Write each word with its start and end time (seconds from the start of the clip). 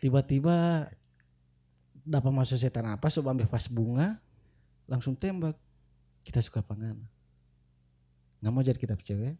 tiba-tiba 0.00 0.88
dapat 2.00 2.32
masuk 2.32 2.56
setan 2.56 2.88
apa 2.88 3.06
so 3.12 3.20
ambil 3.22 3.46
pas 3.46 3.68
bunga 3.68 4.18
langsung 4.88 5.14
tembak. 5.14 5.54
Kita 6.20 6.40
suka 6.40 6.60
pangan 6.60 7.00
nggak 8.40 8.52
mau 8.52 8.64
jadi 8.64 8.80
kita 8.80 8.96
cewek. 8.96 9.36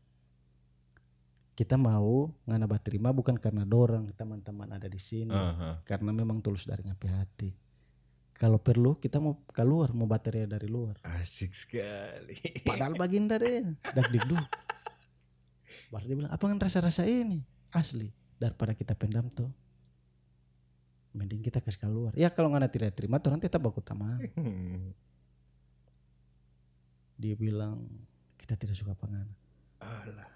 Kita 1.57 1.77
mau 1.77 2.33
ngana 2.49 2.65
terima 2.81 3.12
bukan 3.12 3.37
karena 3.37 3.69
dorang 3.69 4.09
teman-teman 4.17 4.69
ada 4.77 4.88
di 4.88 5.01
sini. 5.01 5.33
Aha. 5.33 5.81
karena 5.85 6.12
memang 6.12 6.41
tulus 6.41 6.68
dari 6.68 6.84
ngapi 6.84 7.08
hati. 7.08 7.50
Kalau 8.36 8.56
perlu 8.56 8.96
kita 8.96 9.20
mau 9.20 9.45
keluar 9.52 9.92
mau 9.92 10.08
baterai 10.08 10.48
dari 10.48 10.68
luar. 10.68 10.96
Asik 11.04 11.52
sekali. 11.52 12.36
padahal 12.64 12.96
baginda 12.96 13.36
deh 13.36 13.64
dak 13.92 14.08
dikdu 14.08 14.36
baru 15.92 16.04
dia 16.06 16.16
bilang 16.16 16.32
apa 16.32 16.45
rasa-rasa 16.61 17.04
ini? 17.04 17.45
Asli 17.72 18.08
daripada 18.40 18.72
kita 18.72 18.96
pendam 18.96 19.29
tuh 19.29 19.52
mending 21.11 21.40
kita 21.40 21.58
kasih 21.58 21.80
keluar 21.80 22.12
ya 22.14 22.28
kalau 22.28 22.48
nggak 22.48 22.70
tidak 22.70 22.92
terima 22.92 23.18
tuh 23.18 23.30
nanti 23.30 23.46
tetap 23.46 23.60
baku 23.60 23.80
taman 23.80 24.18
dia 27.16 27.34
bilang 27.34 27.84
kita 28.37 28.56
tidak 28.56 28.74
suka 28.74 28.95
pangan 28.95 29.28
Alah. 29.78 30.28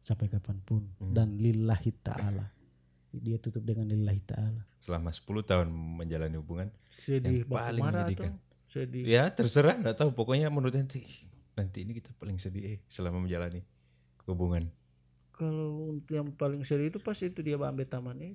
sampai 0.00 0.26
kapan 0.26 0.58
pun 0.60 0.82
Hmm. 0.96 1.12
dan 1.12 1.36
lillahi 1.36 1.90
ta'ala 1.94 2.50
dia 3.10 3.38
tutup 3.38 3.62
dengan 3.62 3.86
lillahi 3.86 4.20
ta'ala 4.20 4.62
Selama 4.78 5.08
10 5.08 5.22
tahun 5.44 5.68
menjalani 5.70 6.36
hubungan 6.36 6.68
sedih 6.88 7.42
yang 7.42 7.48
paling 7.48 7.82
menyedihkan. 7.82 8.32
sedih 8.66 9.02
Ya 9.04 9.28
terserah 9.28 9.76
nggak 9.76 9.96
tahu 9.96 10.10
pokoknya 10.12 10.50
menurut 10.50 10.74
nanti 10.74 11.06
nanti 11.54 11.86
ini 11.86 11.94
kita 11.94 12.10
paling 12.12 12.36
sedih 12.36 12.64
eh, 12.66 12.78
selama 12.88 13.20
menjalani 13.20 13.62
hubungan. 14.26 14.66
kalau 15.30 15.92
untuk 15.92 16.10
yang 16.10 16.30
paling 16.32 16.62
sedih 16.62 16.88
itu 16.88 16.98
pas 16.98 17.14
itu 17.14 17.38
dia 17.38 17.54
ambil 17.54 17.84
taman 17.84 18.16
itu 18.18 18.34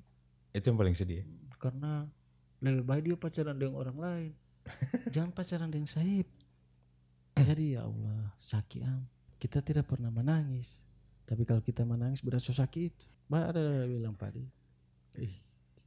Itu 0.52 0.66
yang 0.67 0.80
paling 0.80 0.94
sedih. 0.94 1.21
ya? 1.21 1.25
Karena 1.59 2.08
lebih 2.63 2.84
baik 2.88 3.04
dia 3.05 3.18
pacaran 3.20 3.55
dengan 3.59 3.76
orang 3.76 3.98
lain. 4.00 4.31
Jangan 5.14 5.31
pacaran 5.36 5.70
dengan 5.70 5.92
Saib. 5.92 6.28
Jadi 7.36 7.75
ya 7.75 7.88
Allah 7.88 8.36
sakit 8.39 8.81
am. 8.83 9.08
Kita 9.39 9.64
tidak 9.64 9.88
pernah 9.88 10.11
menangis. 10.11 10.83
Tapi 11.23 11.48
kalau 11.48 11.64
kita 11.64 11.88
menangis 11.88 12.20
berasa 12.20 12.52
sakit. 12.52 12.92
Mbak 13.30 13.44
ada 13.53 13.86
bilang 13.86 14.17
padi 14.17 14.42
ih 15.17 15.36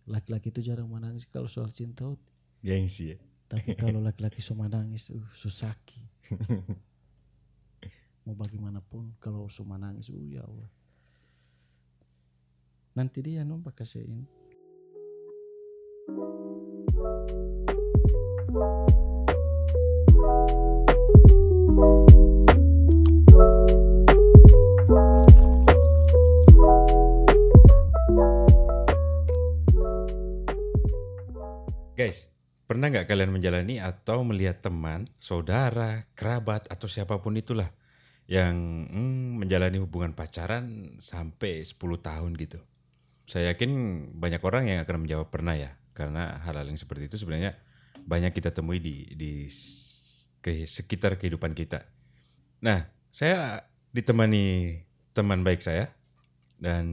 laki-laki 0.06 0.50
itu 0.50 0.62
jarang 0.62 0.91
menangis 0.91 1.27
kalau 1.27 1.46
soal 1.46 1.70
cinta. 1.70 2.06
Gengsi 2.62 3.16
ya. 3.16 3.18
tapi 3.50 3.74
kalau 3.83 3.98
laki-laki 3.98 4.39
semua 4.39 4.70
nangis 4.70 5.11
uh 5.11 5.27
susaki 5.34 5.98
mau 8.24 8.39
bagaimanapun 8.39 9.12
kalau 9.18 9.50
semua 9.50 9.77
nangis 9.77 10.08
uh 10.08 10.22
ya 10.22 10.46
Allah. 10.46 10.70
Nanti 12.94 13.18
dia 13.24 13.42
numpak 13.42 13.83
kasih 13.83 14.06
ini 14.06 14.41
Guys, 16.03 16.19
pernah 32.67 32.91
nggak 32.91 33.06
kalian 33.06 33.30
menjalani 33.30 33.78
atau 33.78 34.27
melihat 34.27 34.58
teman, 34.58 35.06
saudara, 35.23 36.11
kerabat 36.19 36.67
atau 36.67 36.91
siapa 36.91 37.23
pun 37.23 37.39
itulah 37.39 37.70
yang 38.27 38.91
hmm, 38.91 39.39
menjalani 39.39 39.78
hubungan 39.78 40.19
pacaran 40.19 40.98
sampai 40.98 41.62
10 41.62 41.78
tahun 41.78 42.34
gitu? 42.34 42.58
Saya 43.23 43.55
yakin 43.55 43.70
banyak 44.19 44.42
orang 44.42 44.67
yang 44.67 44.83
akan 44.83 45.06
menjawab 45.06 45.30
pernah 45.30 45.55
ya, 45.55 45.78
karena 45.92 46.40
hal-hal 46.44 46.68
yang 46.68 46.80
seperti 46.80 47.12
itu 47.12 47.16
sebenarnya 47.20 47.56
banyak 48.04 48.32
kita 48.32 48.50
temui 48.52 48.80
di 48.80 49.12
di 49.14 49.46
ke 50.42 50.66
sekitar 50.66 51.16
kehidupan 51.16 51.54
kita. 51.54 51.86
Nah, 52.64 52.90
saya 53.12 53.62
ditemani 53.94 54.78
teman 55.14 55.46
baik 55.46 55.62
saya 55.62 55.92
dan 56.58 56.86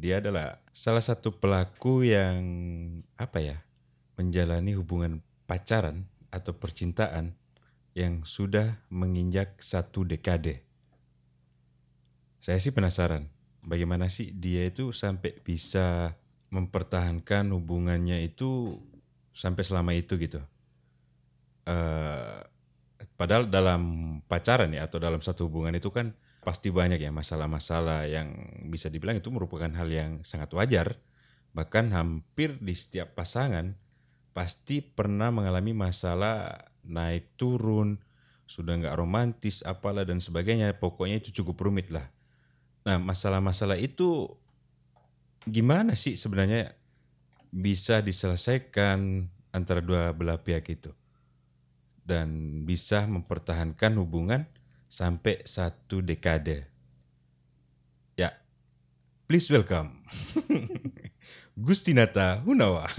dia 0.00 0.22
adalah 0.22 0.62
salah 0.72 1.02
satu 1.02 1.36
pelaku 1.36 2.06
yang 2.08 2.40
apa 3.18 3.40
ya? 3.42 3.58
menjalani 4.18 4.74
hubungan 4.74 5.22
pacaran 5.46 6.10
atau 6.34 6.50
percintaan 6.50 7.38
yang 7.94 8.26
sudah 8.26 8.82
menginjak 8.90 9.54
satu 9.62 10.02
dekade. 10.02 10.66
Saya 12.42 12.58
sih 12.58 12.74
penasaran, 12.74 13.30
bagaimana 13.62 14.10
sih 14.10 14.34
dia 14.34 14.66
itu 14.66 14.90
sampai 14.90 15.38
bisa 15.38 16.18
mempertahankan 16.48 17.52
hubungannya 17.52 18.24
itu 18.24 18.80
sampai 19.36 19.62
selama 19.62 19.92
itu 19.92 20.16
gitu. 20.16 20.40
Eh, 21.68 22.40
padahal 23.20 23.46
dalam 23.52 23.82
pacaran 24.24 24.72
ya 24.72 24.88
atau 24.88 24.96
dalam 24.96 25.20
satu 25.20 25.46
hubungan 25.46 25.76
itu 25.76 25.92
kan 25.92 26.16
pasti 26.40 26.72
banyak 26.72 27.02
ya 27.02 27.12
masalah-masalah 27.12 28.08
yang 28.08 28.32
bisa 28.72 28.88
dibilang 28.88 29.20
itu 29.20 29.28
merupakan 29.28 29.68
hal 29.68 29.88
yang 29.92 30.24
sangat 30.24 30.48
wajar. 30.56 30.96
Bahkan 31.52 31.92
hampir 31.92 32.56
di 32.56 32.72
setiap 32.72 33.12
pasangan 33.12 33.76
pasti 34.32 34.80
pernah 34.80 35.28
mengalami 35.28 35.76
masalah 35.76 36.56
naik 36.86 37.36
turun, 37.36 38.00
sudah 38.48 38.80
nggak 38.80 38.96
romantis, 38.96 39.60
apalah 39.60 40.08
dan 40.08 40.24
sebagainya. 40.24 40.72
Pokoknya 40.80 41.20
itu 41.20 41.42
cukup 41.42 41.68
rumit 41.68 41.92
lah. 41.92 42.08
Nah 42.88 42.96
masalah-masalah 42.96 43.76
itu 43.76 44.32
gimana 45.48 45.96
sih 45.96 46.14
sebenarnya 46.14 46.76
bisa 47.48 48.04
diselesaikan 48.04 49.28
antara 49.50 49.80
dua 49.80 50.12
belah 50.12 50.40
pihak 50.40 50.68
itu 50.68 50.92
dan 52.04 52.62
bisa 52.64 53.04
mempertahankan 53.04 54.00
hubungan 54.00 54.48
sampai 54.88 55.44
satu 55.44 56.00
dekade. 56.00 56.64
Ya, 58.16 58.32
please 59.28 59.52
welcome 59.52 60.00
Gustinata 61.58 62.40
Hunawa. 62.46 62.88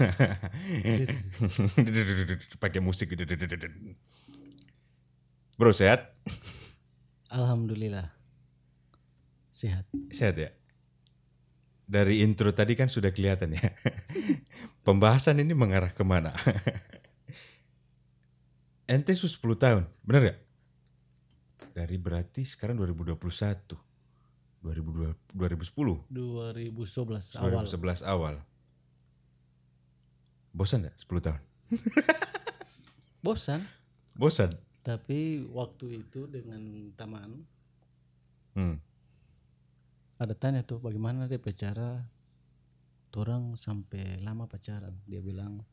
Pakai 2.62 2.78
musik. 2.78 3.10
Bro 5.56 5.72
sehat? 5.72 6.12
Alhamdulillah 7.30 8.20
sehat 9.60 9.84
Sehat 10.08 10.34
ya? 10.40 10.50
Dari 11.90 12.22
intro 12.22 12.54
tadi 12.54 12.78
kan 12.78 12.86
sudah 12.86 13.10
kelihatan 13.10 13.58
ya. 13.58 13.74
Pembahasan 14.86 15.42
ini 15.42 15.50
mengarah 15.58 15.90
ke 15.90 16.06
mana? 16.06 16.30
Ente 18.86 19.10
su 19.18 19.26
10 19.26 19.42
tahun, 19.58 19.82
bener 20.06 20.20
gak? 20.30 20.38
Dari 21.74 21.98
berarti 21.98 22.46
sekarang 22.46 22.78
2021. 22.78 23.18
2002, 24.62 25.34
2010. 25.34 26.06
2011 26.14 27.42
awal 27.42 27.66
2011 27.66 28.06
awal. 28.06 28.34
Bosan 30.54 30.86
gak 30.86 30.94
10 30.94 31.26
tahun? 31.26 31.42
bosan 33.26 33.60
Bosan? 34.16 34.56
tapi 34.80 35.44
waktu 35.52 36.02
itu 36.02 36.24
dengan 36.26 36.90
teman 36.96 37.44
Hmm. 38.50 38.82
Ada 40.20 40.36
tanya 40.36 40.60
tuh 40.60 40.76
bagaimana 40.78 41.24
dia 41.24 41.40
pacara 41.40 42.04
orang 43.10 43.56
sampai 43.56 44.20
lama 44.20 44.44
pacaran 44.44 44.92
dia 45.04 45.18
bilang 45.18 45.64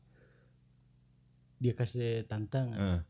dia 1.58 1.72
kasih 1.72 2.24
tantangan 2.24 2.78
Eh, 2.78 3.00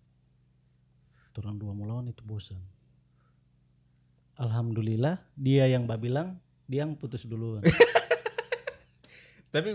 orang 1.39 1.55
dua 1.55 1.71
melawan 1.71 2.11
itu 2.11 2.19
bosan 2.21 2.59
alhamdulillah 4.37 5.23
dia 5.33 5.67
yang 5.67 5.87
mbak 5.87 6.01
bilang 6.01 6.35
dia 6.67 6.83
yang 6.83 6.95
putus 6.95 7.23
duluan 7.25 7.63
Tapi 9.49 9.73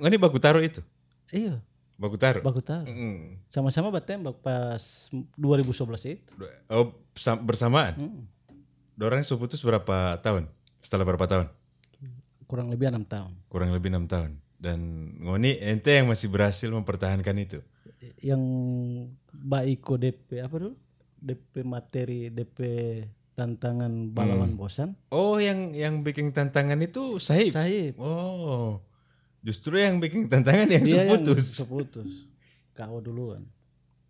ini 0.00 0.16
baku 0.16 0.40
taruh 0.40 0.64
itu? 0.64 0.80
iya 1.28 1.60
Baku 1.94 2.16
taruh? 2.16 2.40
baku 2.40 2.58
tahu 2.58 2.86
Mm. 2.86 3.36
sama-sama 3.46 3.90
batembak 3.90 4.38
pas 4.40 4.80
2011 5.34 6.16
itu 6.16 6.32
Oh, 6.66 6.90
sam- 7.12 7.38
bersamaan? 7.38 7.94
Hmm, 7.94 8.22
Dorang 8.94 9.20
su 9.20 9.34
putus 9.34 9.60
berapa 9.60 10.16
tahun? 10.18 10.46
Setelah 10.84 11.08
berapa 11.08 11.24
tahun? 11.24 11.48
kurang 12.44 12.68
lebih 12.68 12.92
enam 12.92 13.08
tahun 13.08 13.32
Kurang 13.48 13.72
lebih 13.72 13.88
enam 13.88 14.04
tahun. 14.04 14.36
Dan 14.54 14.78
Ngoni 15.18 15.56
ente 15.58 15.96
yang 15.96 16.06
masih 16.06 16.28
berhasil 16.28 16.68
mempertahankan 16.68 17.36
itu. 17.40 17.58
yang 18.20 18.40
Mbak 19.32 19.64
Iko 19.74 19.96
DP 19.96 20.28
apa 20.44 20.54
dulu 20.60 20.76
DP 21.16 21.64
materi 21.64 22.28
DP 22.28 22.58
tantangan 23.32 24.12
balawan 24.12 24.54
bosan 24.54 24.92
Oh, 25.08 25.40
yang 25.40 25.72
yang 25.72 26.04
bikin 26.04 26.30
tantangan 26.30 26.76
itu 26.78 27.16
Sahib. 27.16 27.50
Sahib 27.50 27.96
Oh, 27.96 28.84
justru 29.40 29.80
yang 29.80 29.98
bikin 29.98 30.28
tantangan 30.28 30.68
yang 30.68 30.84
dia 30.84 31.00
yang 31.00 31.16
seputus. 31.16 31.44
seputus 31.64 32.12
kau 32.72 33.00
duluan 33.00 33.48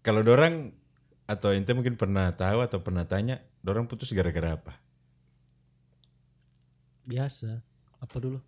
Kalau 0.02 0.26
dorang 0.26 0.74
atau 1.24 1.54
ente 1.54 1.70
mungkin 1.72 1.94
pernah 1.96 2.28
tahu 2.34 2.60
atau 2.60 2.82
pernah 2.84 3.08
tanya, 3.08 3.40
dorang 3.64 3.88
putus 3.88 4.12
gara-gara 4.12 4.58
apa? 4.60 4.83
Biasa. 7.04 7.60
Apa 8.00 8.16
dulu? 8.20 8.38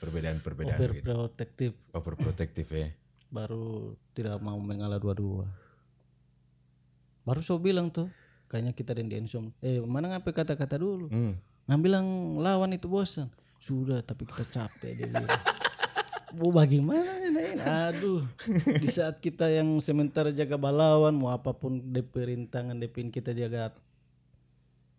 Perbedaan-perbedaan 0.00 0.76
gitu. 0.76 0.84
overprotective. 0.84 1.74
Overprotective 1.92 2.70
ya. 2.70 2.88
baru 3.34 3.98
tidak 4.14 4.38
mau 4.38 4.54
mengalah 4.62 5.02
dua-dua. 5.02 5.50
Baru 7.26 7.42
so 7.42 7.58
bilang 7.58 7.90
tuh 7.90 8.06
kayaknya 8.46 8.70
kita 8.76 8.94
dan 8.94 9.10
Densom 9.10 9.50
eh 9.58 9.82
mana 9.82 10.14
ngapain 10.14 10.30
kata-kata 10.30 10.78
dulu? 10.78 11.10
Hmm. 11.10 11.34
bilang 11.82 12.38
lawan 12.38 12.70
itu 12.76 12.86
bosan. 12.86 13.26
Sudah 13.58 14.04
tapi 14.06 14.22
kita 14.28 14.46
capek 14.46 14.92
dia 14.94 15.06
bilang. 15.10 15.40
Mau 16.38 16.54
bagaimana 16.54 17.10
ini 17.26 17.58
aduh. 17.58 18.22
Di 18.78 18.86
saat 18.86 19.18
kita 19.18 19.50
yang 19.50 19.82
sementara 19.82 20.30
jaga 20.30 20.54
balawan 20.54 21.14
mau 21.14 21.34
apa 21.34 21.50
pun 21.54 21.78
DP 21.90 22.34
rintangan 22.34 22.78
DP 22.78 23.10
kita 23.10 23.34
jaga 23.34 23.74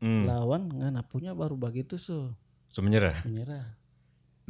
Hmm. 0.03 0.27
lawan 0.27 0.67
nggak 0.75 1.07
punya 1.07 1.31
baru 1.31 1.55
begitu 1.55 1.95
so 1.95 2.35
So 2.75 2.83
menyerah. 2.83 3.23
menyerah 3.23 3.79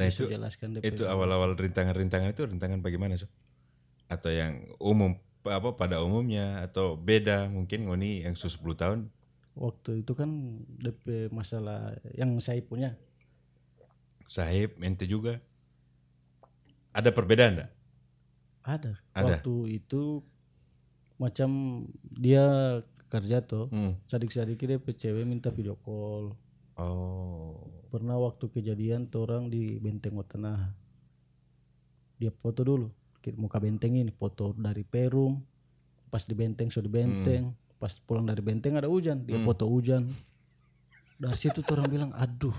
Nah 0.02 0.10
Bisa 0.10 0.26
itu 0.26 0.34
jelaskan 0.34 0.82
itu 0.82 1.06
awal-awal 1.06 1.54
rintangan-rintangan 1.54 2.34
itu 2.34 2.42
rintangan 2.50 2.82
bagaimana 2.82 3.14
so? 3.22 3.30
Atau 4.10 4.34
yang 4.34 4.66
umum 4.82 5.14
apa 5.46 5.78
pada 5.78 6.02
umumnya 6.02 6.66
atau 6.66 6.98
beda 6.98 7.46
mungkin 7.54 7.86
ngoni 7.86 8.26
yang 8.26 8.34
sudah 8.34 8.58
10 8.58 8.82
tahun 8.82 9.00
waktu 9.54 10.02
itu 10.02 10.12
kan 10.18 10.58
DP 10.82 11.30
masalah 11.30 11.94
yang 12.18 12.34
saya 12.42 12.66
punya 12.66 12.98
sahib 14.26 14.74
ente 14.82 15.06
juga 15.06 15.38
ada 16.98 17.14
perbedaan 17.14 17.62
enggak? 17.62 17.72
ada. 18.66 18.92
Ada. 19.14 19.38
waktu 19.38 19.54
itu 19.78 20.26
macam 21.22 21.50
dia 22.02 22.82
kerja 23.06 23.46
tuh 23.46 23.70
Hmm. 23.70 24.02
sadik-sadik 24.10 24.58
dia 24.58 24.82
cewek 24.82 25.30
minta 25.30 25.54
video 25.54 25.78
call 25.78 26.34
Oh. 26.76 27.75
Pernah 27.96 28.20
waktu 28.20 28.52
kejadian 28.52 29.08
tuh 29.08 29.24
orang 29.24 29.48
di 29.48 29.80
benteng 29.80 30.20
tengah 30.28 30.76
dia 32.20 32.32
foto 32.44 32.68
dulu 32.68 32.88
muka 33.40 33.58
benteng 33.58 33.96
ini 33.96 34.12
foto 34.12 34.52
dari 34.52 34.84
Perum 34.84 35.40
pas 36.12 36.28
di 36.28 36.36
benteng 36.36 36.68
so 36.68 36.84
di 36.84 36.92
benteng 36.92 37.56
pas 37.80 37.96
pulang 38.04 38.28
dari 38.28 38.44
benteng 38.44 38.76
ada 38.76 38.92
hujan 38.92 39.24
dia 39.24 39.40
foto 39.40 39.66
hujan. 39.68 40.12
Dari 41.16 41.40
situ 41.40 41.64
tuh 41.64 41.80
orang 41.80 41.88
bilang 41.88 42.12
aduh 42.12 42.56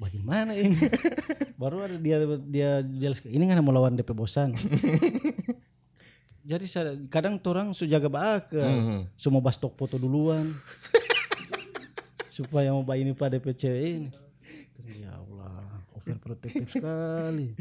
bagaimana 0.00 0.56
ini? 0.56 0.80
Baru 1.60 1.84
ada 1.84 2.00
dia 2.00 2.24
dia 2.48 2.80
jelaskan 2.80 3.36
ini 3.36 3.44
kan 3.44 3.60
mau 3.60 3.72
lawan 3.72 3.94
DP 4.00 4.16
bosan. 4.16 4.56
Jadi 6.50 6.64
kadang 7.08 7.40
orang 7.44 7.72
su 7.72 7.88
jaga 7.88 8.08
baak 8.08 8.52
Hmm. 8.52 9.08
semua 9.16 9.40
bas 9.40 9.56
stok 9.56 9.76
foto 9.76 9.96
duluan 9.96 10.52
supaya 12.34 12.74
mau 12.74 12.82
ini 12.90 13.14
pada 13.14 13.38
cewek 13.38 13.82
ini 14.02 14.10
ya 14.98 15.14
Allah 15.14 15.86
overprotective 15.94 16.66
sekali 16.66 17.54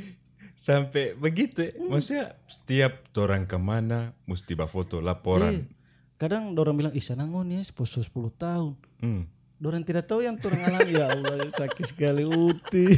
Sampai 0.54 1.12
begitu 1.18 1.60
ya. 1.66 1.76
Maksudnya 1.76 2.40
setiap 2.48 3.04
orang 3.20 3.44
ke 3.44 3.58
mana 3.60 4.16
mesti 4.24 4.56
bawa 4.56 4.70
foto 4.70 5.04
laporan. 5.04 5.68
kadang 6.16 6.56
orang 6.56 6.78
bilang 6.78 6.94
ih 6.96 7.04
sanangon 7.04 7.52
ya 7.52 7.62
poso 7.76 8.00
10 8.00 8.10
tahun 8.34 8.74
Hmm. 9.04 9.28
orang 9.60 9.84
tidak 9.84 10.08
tahu 10.08 10.24
yang 10.24 10.40
turun 10.40 10.56
alami 10.64 10.96
ya 10.96 11.12
Allah 11.12 11.52
sakit 11.52 11.84
sekali 11.84 12.24
uti 12.24 12.96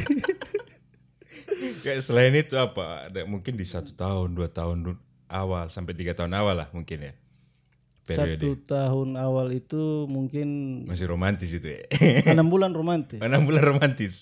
Kayak 1.82 2.02
selain 2.02 2.34
itu 2.34 2.54
apa? 2.58 3.06
Ada 3.10 3.22
mungkin 3.24 3.54
di 3.54 3.64
satu 3.66 3.94
tahun, 3.94 4.34
dua 4.34 4.50
tahun 4.50 4.98
awal 5.30 5.70
sampai 5.70 5.94
tiga 5.94 6.12
tahun 6.14 6.34
awal 6.34 6.54
lah 6.58 6.68
mungkin 6.74 7.10
ya. 7.10 7.12
Periode 8.06 8.38
satu 8.38 8.48
tahun 8.64 9.08
awal 9.14 9.50
itu 9.52 10.06
mungkin 10.06 10.48
masih 10.84 11.06
romantis 11.06 11.50
itu 11.50 11.66
ya. 11.68 11.82
enam 12.28 12.46
bulan 12.46 12.70
romantis 12.70 13.18
Enam 13.18 13.42
bulan 13.42 13.64
romantis. 13.64 14.14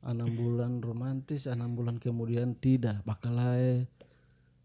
enam 0.00 0.30
bulan 0.30 0.72
romantis 0.78 1.42
enam 1.44 1.70
bulan 1.72 1.96
kemudian 1.96 2.54
tidak 2.54 3.02
bakalai 3.02 3.86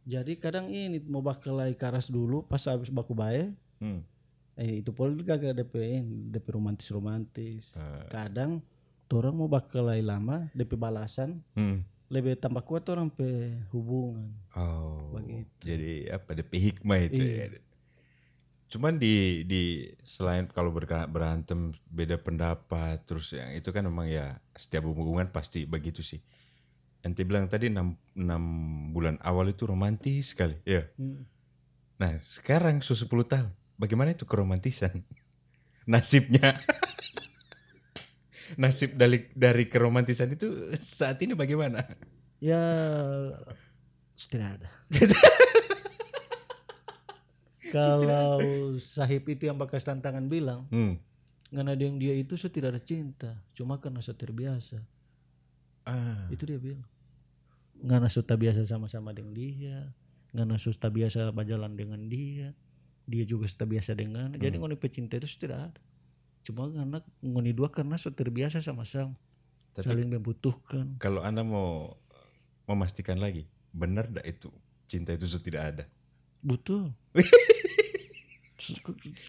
jadi 0.03 0.33
kadang 0.35 0.67
ini 0.67 0.97
mau 0.99 1.19
bakalai 1.19 1.73
karas 1.73 2.07
dulu 2.07 2.41
pas 2.41 2.61
habis 2.63 2.87
baku 2.87 3.13
bae 3.13 3.49
Hmm. 3.77 4.01
eh 4.53 4.81
itu 4.81 4.89
pun 4.89 5.13
kagak 5.19 5.53
DP 5.55 6.01
DP 6.27 6.45
romantis 6.51 6.89
romantis 6.89 7.73
Ah. 7.73 8.05
kadang 8.07 8.65
orang 9.07 9.33
mau 9.35 9.45
bakalai 9.45 10.01
lama 10.01 10.49
DP 10.51 10.73
balasan 10.73 11.45
Hmm. 11.53 11.85
lebih 12.07 12.33
tambah 12.35 12.61
kuat 12.61 12.85
orang 12.87 13.07
pe 13.07 13.25
hubungan 13.69 14.33
Oh. 14.51 15.13
Begitu. 15.13 15.61
Jadi 15.61 15.93
apa 16.07 16.27
ada 16.31 16.41
hikmah 16.41 16.99
itu 17.03 17.21
ya. 17.21 17.45
Cuman 18.67 18.99
di 18.99 19.47
di 19.47 19.87
selain 20.03 20.47
kalau 20.51 20.75
berantem 20.75 21.71
beda 21.87 22.19
pendapat 22.19 22.99
terus 23.07 23.31
yang 23.31 23.55
itu 23.55 23.71
kan 23.71 23.87
memang 23.87 24.11
ya 24.11 24.43
setiap 24.55 24.83
hubungan 24.91 25.31
pasti 25.31 25.63
begitu 25.63 26.03
sih. 26.03 26.19
Ente 27.05 27.23
bilang 27.23 27.47
tadi 27.47 27.71
6, 27.71 28.19
bulan 28.91 29.15
awal 29.23 29.55
itu 29.55 29.63
romantis 29.63 30.35
sekali. 30.35 30.59
Ya. 30.67 30.91
Hmm. 30.99 31.23
Nah, 31.97 32.19
sekarang 32.19 32.83
sudah 32.83 33.07
10 33.07 33.31
tahun. 33.31 33.51
Bagaimana 33.79 34.11
itu 34.11 34.27
keromantisan? 34.27 35.07
Nasibnya. 35.91 36.57
Nasib 38.61 38.95
dari 38.95 39.27
dari 39.35 39.67
keromantisan 39.67 40.35
itu 40.35 40.71
saat 40.79 41.19
ini 41.19 41.35
bagaimana? 41.35 41.83
ya 42.37 42.61
tidak 44.17 44.61
ada 44.61 44.69
kalau 47.71 48.39
sahib 48.77 49.23
itu 49.27 49.47
yang 49.47 49.57
bekas 49.57 49.83
tantangan 49.83 50.27
bilang 50.27 50.67
Hmm. 50.69 50.99
karena 51.49 51.73
dia 51.73 51.85
yang 51.87 51.97
dia 51.97 52.13
itu 52.15 52.35
so 52.35 52.47
tidak 52.47 52.75
ada 52.75 52.81
cinta 52.83 53.31
cuma 53.53 53.79
karena 53.79 53.99
so 53.99 54.11
terbiasa 54.11 54.83
Ah. 55.87 56.27
itu 56.27 56.43
dia 56.43 56.59
bilang 56.59 56.83
karena 57.79 58.09
tak 58.09 58.37
biasa 58.37 58.67
sama-sama 58.67 59.15
dengan 59.15 59.31
dia 59.31 59.77
karena 60.35 60.59
tak 60.59 60.91
biasa 60.91 61.31
berjalan 61.31 61.73
dengan 61.73 62.01
dia 62.05 62.51
dia 63.07 63.23
juga 63.23 63.47
tak 63.47 63.71
biasa 63.71 63.95
dengan 63.95 64.35
jadi 64.35 64.59
ngoni 64.59 64.75
pecinta 64.75 65.15
itu 65.15 65.27
tidak 65.39 65.71
ada 65.71 65.81
cuma 66.43 66.67
karena 66.67 66.99
ngoni 67.23 67.51
dua 67.55 67.71
karena 67.71 67.95
so 67.95 68.11
terbiasa 68.11 68.59
sama-sama 68.59 69.15
saling 69.77 70.09
membutuhkan 70.09 70.97
Kalau 70.97 71.21
Anda 71.21 71.45
mau 71.45 71.95
memastikan 72.65 73.21
lagi, 73.21 73.45
benar 73.71 74.09
tidak 74.09 74.25
itu 74.25 74.49
cinta 74.89 75.13
itu 75.13 75.29
sudah 75.29 75.43
tidak 75.45 75.63
ada? 75.63 75.83
Betul. 76.41 76.91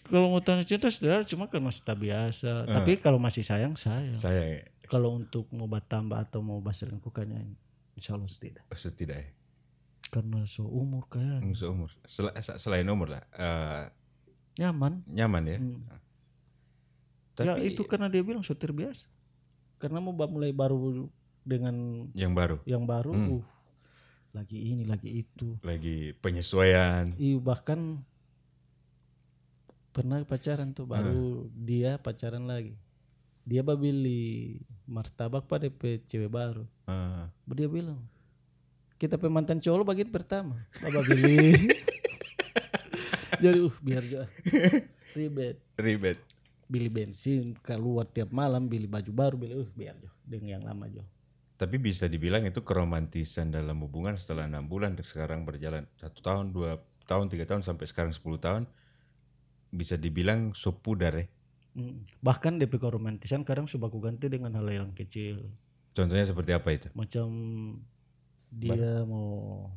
kalau 0.03 0.31
mau 0.31 0.41
tanya 0.41 0.63
cinta 0.63 0.89
saudara 0.89 1.23
cuma 1.23 1.47
karena 1.47 1.69
sudah 1.69 1.93
biasa. 1.93 2.51
Tapi 2.65 2.97
kalau 2.97 3.17
masih 3.17 3.43
sayang 3.43 3.75
sayang. 3.75 4.15
Saya 4.15 4.65
Kalau 4.85 5.13
untuk 5.15 5.47
mau 5.53 5.67
bertambah 5.67 6.17
atau 6.19 6.41
mau 6.41 6.59
berselingkuhkannya 6.59 7.45
insya 7.95 8.15
Allah 8.15 8.31
tidak. 8.31 8.65
sudah 8.71 8.97
tidak 8.97 9.17
ya. 9.21 9.29
Karena 10.09 10.41
so 10.45 10.65
umur 10.65 11.05
kayak 11.07 11.45
Hmm, 11.45 11.53
Seumur. 11.53 11.93
Sel- 12.03 12.33
selain 12.57 12.89
umur 12.89 13.13
lah, 13.13 13.23
eh, 13.31 13.85
nyaman. 14.57 15.05
nyaman 15.05 15.45
ya. 15.45 15.59
Hmm. 15.61 15.85
Tapi 17.37 17.47
ya 17.53 17.55
itu 17.69 17.85
karena 17.85 18.09
dia 18.09 18.25
bilang 18.25 18.41
so 18.41 18.57
terbiasa. 18.57 19.07
Karena 19.77 20.01
mau 20.01 20.11
mulai 20.11 20.51
baru 20.51 21.07
dengan 21.45 22.09
yang 22.13 22.33
baru 22.33 22.59
yang 22.65 22.83
baru, 22.83 23.13
Hmm. 23.13 23.29
uh, 23.39 23.45
lagi 24.33 24.59
ini 24.73 24.83
lagi 24.85 25.23
itu. 25.23 25.61
lagi 25.61 26.17
penyesuaian. 26.19 27.13
Iya 27.15 27.39
bahkan 27.39 28.01
pernah 29.93 30.21
pacaran 30.23 30.71
tuh 30.77 30.87
baru 30.87 31.49
dia 31.53 31.99
pacaran 31.99 32.45
lagi. 32.45 32.77
Dia 33.49 33.65
beli 33.65 34.61
martabak 34.85 35.49
pada 35.49 35.69
cewek 36.05 36.29
baru. 36.29 36.69
Dia 37.49 37.69
bilang 37.69 38.01
kita 38.99 39.15
pemantan 39.15 39.63
cowok 39.63 39.95
bagian 39.95 40.11
pertama. 40.11 40.59
Baba 40.83 41.01
beli. 41.07 41.55
Jadi 43.43 43.59
uh 43.63 43.75
biar 43.79 44.03
juga 44.03 44.27
ribet. 45.15 45.57
ribet. 45.79 46.19
Beli 46.69 46.91
bensin 46.91 47.55
keluar 47.63 48.05
tiap 48.11 48.35
malam 48.35 48.67
beli 48.67 48.91
baju 48.91 49.13
baru 49.15 49.37
beli 49.39 49.55
uh 49.55 49.71
biar 49.73 49.95
jo 50.03 50.11
dengan 50.27 50.59
yang 50.59 50.65
lama 50.67 50.91
jo. 50.91 51.07
Tapi 51.59 51.79
bisa 51.79 52.07
dibilang 52.07 52.47
itu 52.47 52.63
keromantisan 52.63 53.51
dalam 53.51 53.83
hubungan 53.83 54.15
setelah 54.19 54.47
enam 54.47 54.67
bulan 54.67 54.95
sekarang 55.03 55.43
berjalan 55.43 55.87
satu 55.99 56.23
tahun, 56.23 56.55
dua 56.55 56.79
tahun, 57.07 57.31
tiga 57.33 57.49
tahun 57.49 57.65
sampai 57.65 57.87
sekarang 57.89 58.13
10 58.13 58.23
tahun 58.39 58.63
bisa 59.71 59.95
dibilang 59.95 60.53
so 60.53 60.73
pudar 60.73 61.15
ya. 61.15 61.27
Hmm. 61.73 62.03
Bahkan 62.19 62.59
DP 62.59 62.77
keromantisan 62.77 63.43
kadang 63.43 63.65
suka 63.65 63.87
aku 63.87 64.01
ganti 64.01 64.27
dengan 64.27 64.51
hal 64.53 64.67
yang 64.67 64.91
kecil. 64.93 65.47
Contohnya 65.91 66.25
seperti 66.25 66.51
apa 66.53 66.69
itu? 66.71 66.89
macam 66.93 67.29
dia 68.49 69.05
mau 69.05 69.69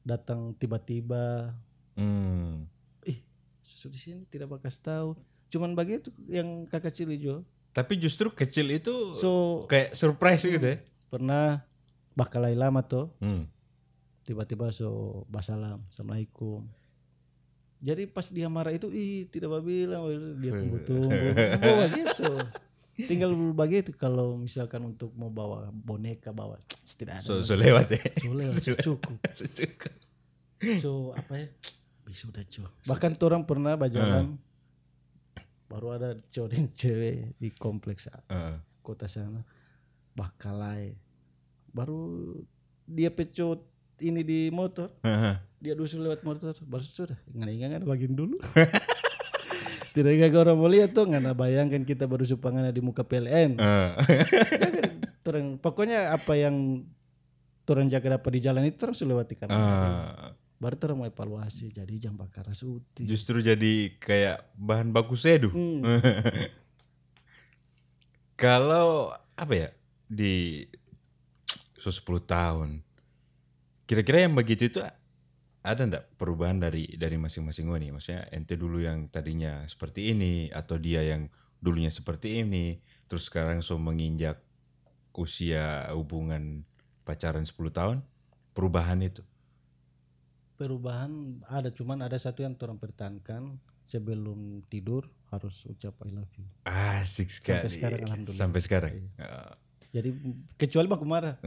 datang 0.00 0.52
tiba-tiba 0.54 1.54
Hmm. 1.94 2.66
ih 3.02 3.22
susu 3.60 3.86
di 3.86 3.96
sini 3.96 4.22
tidak 4.26 4.50
bakas 4.50 4.78
tahu 4.78 5.14
cuman 5.46 5.72
begitu 5.72 6.10
yang 6.26 6.66
kakak 6.66 6.90
cili 6.92 7.16
jo 7.16 7.46
Tapi 7.70 7.94
justru 7.96 8.28
kecil 8.28 8.70
itu 8.70 9.14
so 9.14 9.62
kayak 9.64 9.94
surprise 9.94 10.42
gitu 10.42 10.62
ya. 10.64 10.78
pernah 11.08 11.62
bakalai 12.12 12.52
lama 12.52 12.82
tuh 12.82 13.10
Hmm. 13.18 13.46
tiba-tiba 14.22 14.70
so 14.70 14.88
basalam 15.26 15.78
assalamualaikum 15.88 16.66
jadi 17.84 18.08
pas 18.08 18.24
dia 18.32 18.48
marah 18.48 18.72
itu 18.72 18.88
ih 18.88 19.28
tidak 19.28 19.60
bilang 19.60 20.08
dia 20.40 20.52
tunggu-tunggu 20.64 21.12
oh 21.60 21.74
begitu 21.84 22.30
tinggal 22.96 23.30
begitu 23.52 23.90
kalau 23.92 24.40
misalkan 24.40 24.80
untuk 24.88 25.12
mau 25.12 25.28
bawa 25.28 25.68
boneka 25.68 26.32
bawa 26.32 26.56
tidak 26.96 27.20
ada 27.20 27.26
So, 27.26 27.44
so 27.44 27.52
lewat 27.52 27.92
ya. 27.92 28.00
boleh 28.24 28.48
langsung 28.48 28.78
cukup 28.80 29.18
Secukup. 29.28 29.92
so 30.80 31.12
apa 31.12 31.44
ya? 31.44 31.46
Bisa 32.08 32.30
udah 32.30 32.44
cuy 32.46 32.64
bahkan 32.86 33.12
tuh 33.12 33.26
orang 33.28 33.44
pernah 33.44 33.76
bajalan 33.76 34.40
baru 35.66 35.98
ada 35.98 36.14
cowok 36.30 36.48
dan 36.54 36.64
cewek 36.70 37.34
di 37.36 37.48
kompleks 37.52 38.06
Heeh. 38.30 38.56
kota 38.80 39.10
sana 39.10 39.42
bakalai 40.14 40.94
baru 41.74 42.30
dia 42.86 43.10
pecot 43.10 43.58
ini 44.02 44.22
di 44.26 44.48
motor 44.50 44.90
Heeh. 45.04 45.36
dia 45.62 45.74
dusul 45.76 46.02
lewat 46.06 46.26
motor 46.26 46.54
baru 46.64 46.82
sudah 46.82 47.18
nggak 47.30 47.52
ingat 47.54 47.82
bagian 47.86 48.14
dulu 48.14 48.38
tidak 49.94 50.12
ingat 50.18 50.34
orang 50.34 50.58
mau 50.58 50.66
lihat 50.66 50.90
tuh 50.90 51.06
nggak 51.06 51.36
bayangkan 51.38 51.82
kita 51.86 52.10
baru 52.10 52.26
supangan 52.26 52.70
di 52.74 52.82
muka 52.82 53.06
PLN 53.06 53.58
Heeh. 53.58 53.90
Terang, 55.24 55.56
pokoknya 55.56 56.12
apa 56.12 56.36
yang 56.36 56.84
turun 57.64 57.88
jaga 57.88 58.20
dapat 58.20 58.30
di 58.36 58.40
jalan 58.44 58.68
itu 58.68 58.76
terus 58.76 59.00
lewati 59.00 59.32
kan 59.32 59.48
Ah, 59.48 60.36
baru 60.60 60.76
terus 60.76 60.96
mau 61.00 61.08
evaluasi 61.08 61.72
jadi 61.72 61.94
jam 61.96 62.12
bakar 62.12 62.44
suti 62.52 63.08
justru 63.08 63.40
jadi 63.40 63.96
kayak 63.96 64.52
bahan 64.52 64.92
baku 64.92 65.16
seduh. 65.16 65.48
Hmm. 65.48 65.80
Kalau 68.34 69.14
apa 69.38 69.54
ya 69.54 69.68
di 70.10 70.66
so 71.78 71.88
10 71.88 72.04
tahun, 72.26 72.84
kira-kira 73.84 74.24
yang 74.24 74.34
begitu 74.36 74.68
itu 74.68 74.80
ada 75.64 75.80
ndak 75.88 76.16
perubahan 76.20 76.60
dari 76.60 76.84
dari 76.96 77.16
masing-masing 77.16 77.68
nih? 77.68 77.90
Maksudnya 77.96 78.22
ente 78.32 78.56
dulu 78.56 78.84
yang 78.84 79.08
tadinya 79.08 79.64
seperti 79.64 80.12
ini 80.12 80.52
atau 80.52 80.76
dia 80.76 81.00
yang 81.00 81.32
dulunya 81.64 81.88
seperti 81.88 82.44
ini, 82.44 82.76
terus 83.08 83.32
sekarang 83.32 83.64
so 83.64 83.80
menginjak 83.80 84.44
usia 85.16 85.88
hubungan 85.96 86.68
pacaran 87.08 87.48
10 87.48 87.56
tahun, 87.72 88.04
perubahan 88.52 89.00
itu. 89.00 89.24
perubahan 90.54 91.42
ada 91.50 91.66
cuman 91.74 92.06
ada 92.06 92.14
satu 92.14 92.46
yang 92.46 92.54
orang 92.62 92.78
pertahankan 92.78 93.58
sebelum 93.82 94.62
tidur 94.70 95.10
harus 95.34 95.66
ucap 95.66 95.98
I 96.06 96.14
love 96.14 96.30
you 96.38 96.46
Asik 96.62 97.26
sekali. 97.26 97.66
sekarang, 97.74 98.06
alhamdulillah. 98.06 98.38
Iya. 98.38 98.42
Sampai 98.46 98.60
sekarang. 98.62 98.92
Ah. 99.18 99.58
Jadi 99.94 100.10
kecuali 100.56 100.90
baku 100.90 101.06
marah 101.06 101.38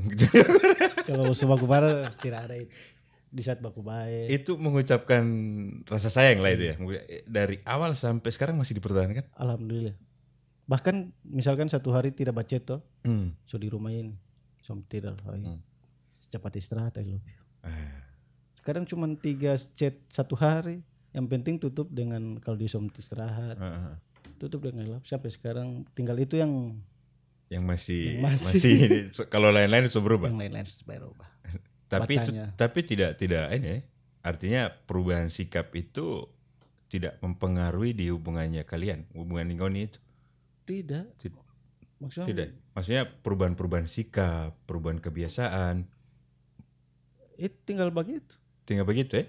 kalau 1.08 1.28
musuh 1.28 1.46
baku 1.46 1.68
marah 1.68 2.08
tidak 2.16 2.48
ada 2.48 2.56
itu 2.56 2.72
di 3.28 3.44
saat 3.44 3.60
baku 3.60 3.84
baik 3.84 4.32
itu 4.32 4.56
mengucapkan 4.56 5.20
rasa 5.84 6.08
sayang 6.08 6.40
lah 6.40 6.56
itu 6.56 6.72
ya. 6.72 6.76
Dari 7.28 7.60
awal 7.68 7.92
sampai 7.92 8.32
sekarang 8.32 8.56
masih 8.56 8.80
dipertahankan. 8.80 9.28
alhamdulillah 9.36 10.00
bahkan 10.64 11.12
misalkan 11.22 11.68
satu 11.68 11.92
hari 11.92 12.12
tidak 12.12 12.36
baca 12.36 12.56
toh 12.58 12.82
Hmm. 13.04 13.32
so 13.44 13.56
di 13.56 13.68
rumah 13.68 13.88
ini 13.90 14.16
so 14.60 14.76
tidak 14.84 15.16
oh, 15.24 15.36
cepat 16.26 16.56
istirahat 16.56 16.96
I 16.98 17.08
love 17.08 17.24
you 17.24 17.40
Ah. 17.64 18.04
kadang 18.62 18.84
cuma 18.84 19.08
tiga 19.14 19.56
chat 19.56 19.96
satu 20.08 20.36
hari 20.36 20.84
yang 21.12 21.24
penting 21.26 21.56
tutup 21.56 21.88
dengan 21.88 22.36
kalau 22.38 22.56
di 22.56 22.68
som 22.68 22.88
istirahat 22.90 23.56
Ah, 23.58 23.92
ah. 23.92 23.96
tutup 24.36 24.60
dengan 24.62 24.84
I 24.84 24.90
love 24.90 25.04
sampai 25.04 25.32
sekarang 25.32 25.84
tinggal 25.92 26.16
itu 26.16 26.36
yang 26.36 26.80
Yang 27.48 27.64
masih 27.64 28.04
Yang 28.20 28.24
masih. 28.24 28.52
masih, 29.08 29.28
kalau 29.32 29.50
lain-lain 29.50 29.88
sudah 29.88 30.04
berubah. 30.04 30.28
yang 30.30 30.40
lain-lain 30.42 30.68
supaya 30.68 31.00
berubah 31.00 31.30
Tapi 31.88 32.20
itu, 32.20 32.32
tapi 32.60 32.80
tidak 32.84 33.16
tidak 33.16 33.48
ini 33.56 33.68
ya. 33.68 33.80
Artinya 34.22 34.62
perubahan 34.68 35.32
sikap 35.32 35.72
itu 35.72 36.28
tidak 36.92 37.16
mempengaruhi 37.20 37.96
di 37.96 38.12
hubungannya 38.12 38.68
kalian, 38.68 39.08
hubungan 39.16 39.48
Ngoni 39.48 39.88
itu. 39.88 40.00
tidak 40.64 41.08
Tid- 41.16 41.32
maksudnya 41.98 42.28
Tidak. 42.28 42.50
Maksudnya 42.76 43.04
perubahan-perubahan 43.24 43.88
sikap, 43.88 44.52
perubahan 44.68 45.00
kebiasaan, 45.00 45.88
itu 47.38 47.56
tinggal 47.64 47.90
begitu 47.90 48.36
tinggal 48.64 48.84
begitu 48.84 49.14
ya. 49.16 49.26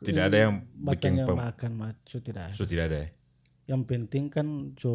Tidak 0.00 0.24
ada 0.24 0.38
yang 0.40 0.64
bikin 0.72 1.20
pem- 1.20 1.36
makan 1.36 1.72
macu 1.76 2.16
tidak 2.18 2.48
ada. 2.48 2.54
so 2.56 2.64
tidak 2.64 2.88
ada 2.88 2.98
ya. 3.04 3.08
Yang 3.70 3.82
penting 3.84 4.26
kan 4.26 4.46
so 4.74 4.90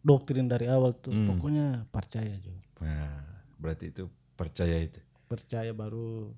doktrin 0.00 0.48
dari 0.48 0.64
awal 0.66 0.96
tuh 0.96 1.12
Hmm. 1.12 1.28
pokoknya 1.28 1.66
percaya 1.86 2.32
Jo 2.38 2.56
Nah, 2.78 3.20
berarti 3.56 3.88
itu 3.90 4.08
percaya 4.32 4.76
itu. 4.78 5.00
percaya 5.26 5.72
baru 5.72 6.32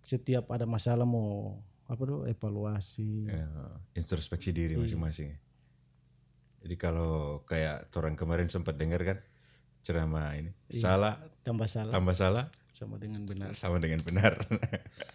setiap 0.00 0.50
ada 0.50 0.64
masalah 0.64 1.02
mau 1.04 1.58
apa 1.84 2.02
tuh 2.02 2.20
evaluasi 2.24 3.26
Ya, 3.26 3.48
introspeksi 3.94 4.50
diri 4.50 4.74
masing-masing. 4.74 5.32
ya. 5.32 5.38
Jadi 6.60 6.74
kalau 6.76 7.44
kayak 7.44 7.92
orang 7.94 8.14
kemarin 8.14 8.48
sempat 8.48 8.74
dengar 8.74 9.00
kan 9.00 9.18
ceramah 9.80 10.32
ini 10.32 10.48
salah 10.66 11.20
tambah 11.42 11.66
salah 11.66 11.92
tambah 11.92 12.14
salah 12.14 12.46
sama 12.70 12.96
dengan 12.96 13.20
benar 13.22 13.52
sama 13.52 13.76
dengan 13.76 14.00
benar. 14.00 14.32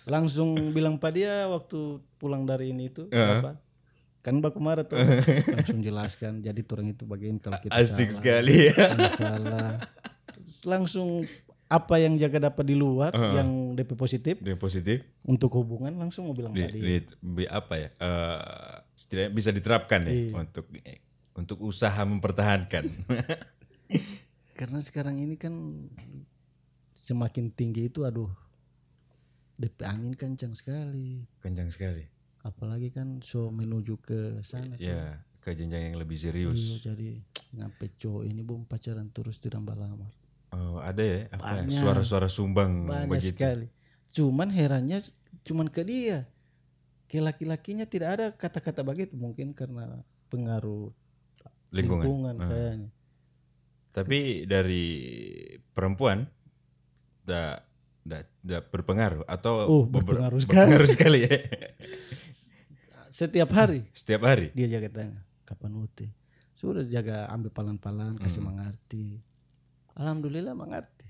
langsung 0.05 0.53
bilang 0.69 0.95
pak 0.95 1.09
dia 1.11 1.45
waktu 1.45 1.79
pulang 2.15 2.45
dari 2.45 2.69
ini 2.69 2.85
itu 2.87 3.09
Heeh. 3.09 3.41
apa 3.41 3.57
kan 4.29 4.39
baku 4.39 4.59
marah 4.59 4.86
tuh 4.86 4.95
langsung 5.55 5.81
jelaskan 5.81 6.39
jadi 6.39 6.62
turun 6.62 6.89
itu 6.89 7.03
bagian 7.03 7.36
kalau 7.36 7.57
kita 7.57 7.74
Asik 7.74 8.07
salah 8.07 8.13
sekali 8.13 8.55
ya. 8.69 8.86
salah 9.12 9.69
langsung 10.63 11.25
apa 11.65 11.98
yang 11.98 12.17
jaga 12.17 12.50
dapat 12.50 12.65
di 12.65 12.74
luar 12.74 13.09
yang 13.13 13.74
DP 13.74 13.93
positif 13.93 14.36
Dia 14.38 14.53
positif 14.53 15.05
untuk 15.21 15.53
hubungan 15.53 15.93
langsung 15.93 16.25
mau 16.25 16.33
bilang 16.33 16.50
di, 16.50 16.62
tadi 16.62 16.81
di- 16.81 17.45
apa 17.45 17.74
ya? 17.75 17.89
setidaknya 18.91 19.29
bisa 19.29 19.50
diterapkan 19.50 20.01
ya 20.01 20.09
Iya. 20.09 20.33
untuk 20.36 20.65
untuk 21.31 21.57
usaha 21.62 22.01
mempertahankan. 22.03 22.89
karena 24.59 24.79
sekarang 24.81 25.15
ini 25.15 25.38
kan 25.38 25.53
semakin 26.91 27.48
tinggi 27.50 27.88
itu 27.88 28.03
aduh 28.03 28.27
DP 29.55 29.79
angin 29.83 30.13
kencang 30.13 30.51
sekali 30.51 31.24
Kencang 31.39 31.69
sekali. 31.69 32.03
Apalagi 32.41 32.89
kan 32.89 33.19
so 33.19 33.50
menuju 33.50 33.98
ke 33.98 34.19
sana 34.41 34.75
Ya, 34.75 35.19
ke 35.38 35.51
jenjang 35.51 35.91
yang 35.91 35.98
lebih 35.98 36.15
Iya, 36.15 36.24
serius. 36.25 36.79
jadi 36.79 37.19
ngapain 37.51 37.91
cowok 37.93 38.24
ini 38.24 38.41
belum 38.41 38.63
pacaran 38.63 39.10
terus 39.10 39.38
tidak 39.38 39.65
lamar 39.65 40.12
Oh, 40.50 40.77
ada 40.77 40.98
ya 41.00 41.19
apa 41.29 41.62
Banyak. 41.62 41.69
suara-suara 41.72 42.25
sumbang 42.25 42.86
banyak 42.86 43.10
begitu. 43.12 43.34
sekali 43.34 43.67
cuman 44.10 44.50
herannya 44.50 44.98
cuman 45.43 45.67
ke 45.67 45.84
dia 45.84 46.25
ke 47.05 47.19
laki-lakinya 47.19 47.84
tidak 47.84 48.10
ada 48.12 48.25
kata-kata 48.31 48.81
begitu 48.81 49.13
mungkin 49.13 49.51
karena 49.51 50.01
pengaruh 50.27 50.89
Lingkungan. 51.69 52.01
lingkungan 52.01 52.36
Ah. 52.36 52.48
kayaknya 52.48 52.89
Tapi 53.89 54.19
dari 54.46 54.86
perempuan 55.67 56.29
tidak 57.22 57.65
tidak 58.39 58.63
berpengaruh 58.69 59.25
atau 59.25 59.53
Oh, 59.67 59.84
beber- 59.84 60.17
berpengaruh 60.17 60.39
berpengaruh 60.39 60.88
sekali 60.88 61.19
ya. 61.25 61.34
setiap 63.19 63.49
hari 63.51 63.83
Setiap 63.91 64.23
hari. 64.23 64.55
dia 64.55 64.71
jaga 64.71 64.88
tanya 64.88 65.19
kapan 65.43 65.75
uti 65.75 66.07
sudah 66.55 66.88
jaga 66.88 67.27
ambil 67.27 67.51
palan-palan 67.51 68.15
kasih 68.15 68.39
Hmm. 68.39 68.55
mengerti 68.55 69.19
alhamdulillah 69.93 70.55
mengerti 70.55 71.07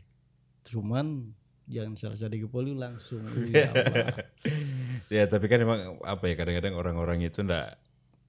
cuman 0.65 1.33
jangan 1.65 1.93
salah 1.93 2.17
sadegi 2.17 2.49
poli 2.49 2.73
langsung 2.73 3.21
ya. 3.53 3.69
Ya 5.09 5.25
tapi 5.25 5.49
kan 5.49 5.57
emang 5.61 5.97
apa 6.05 6.29
ya 6.29 6.37
kadang-kadang 6.37 6.77
orang-orang 6.77 7.25
itu 7.25 7.41
ndak 7.41 7.81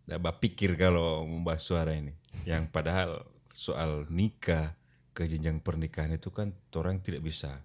ndak 0.08 0.20
berpikir 0.20 0.80
kalau 0.80 1.28
membahas 1.28 1.60
suara 1.60 1.92
ini. 1.92 2.16
Yang 2.49 2.72
padahal 2.72 3.20
soal 3.52 4.08
nikah 4.08 4.72
ke 5.12 5.28
jenjang 5.28 5.60
pernikahan 5.60 6.16
itu 6.16 6.32
kan 6.32 6.56
orang 6.72 7.04
tidak 7.04 7.20
bisa 7.20 7.60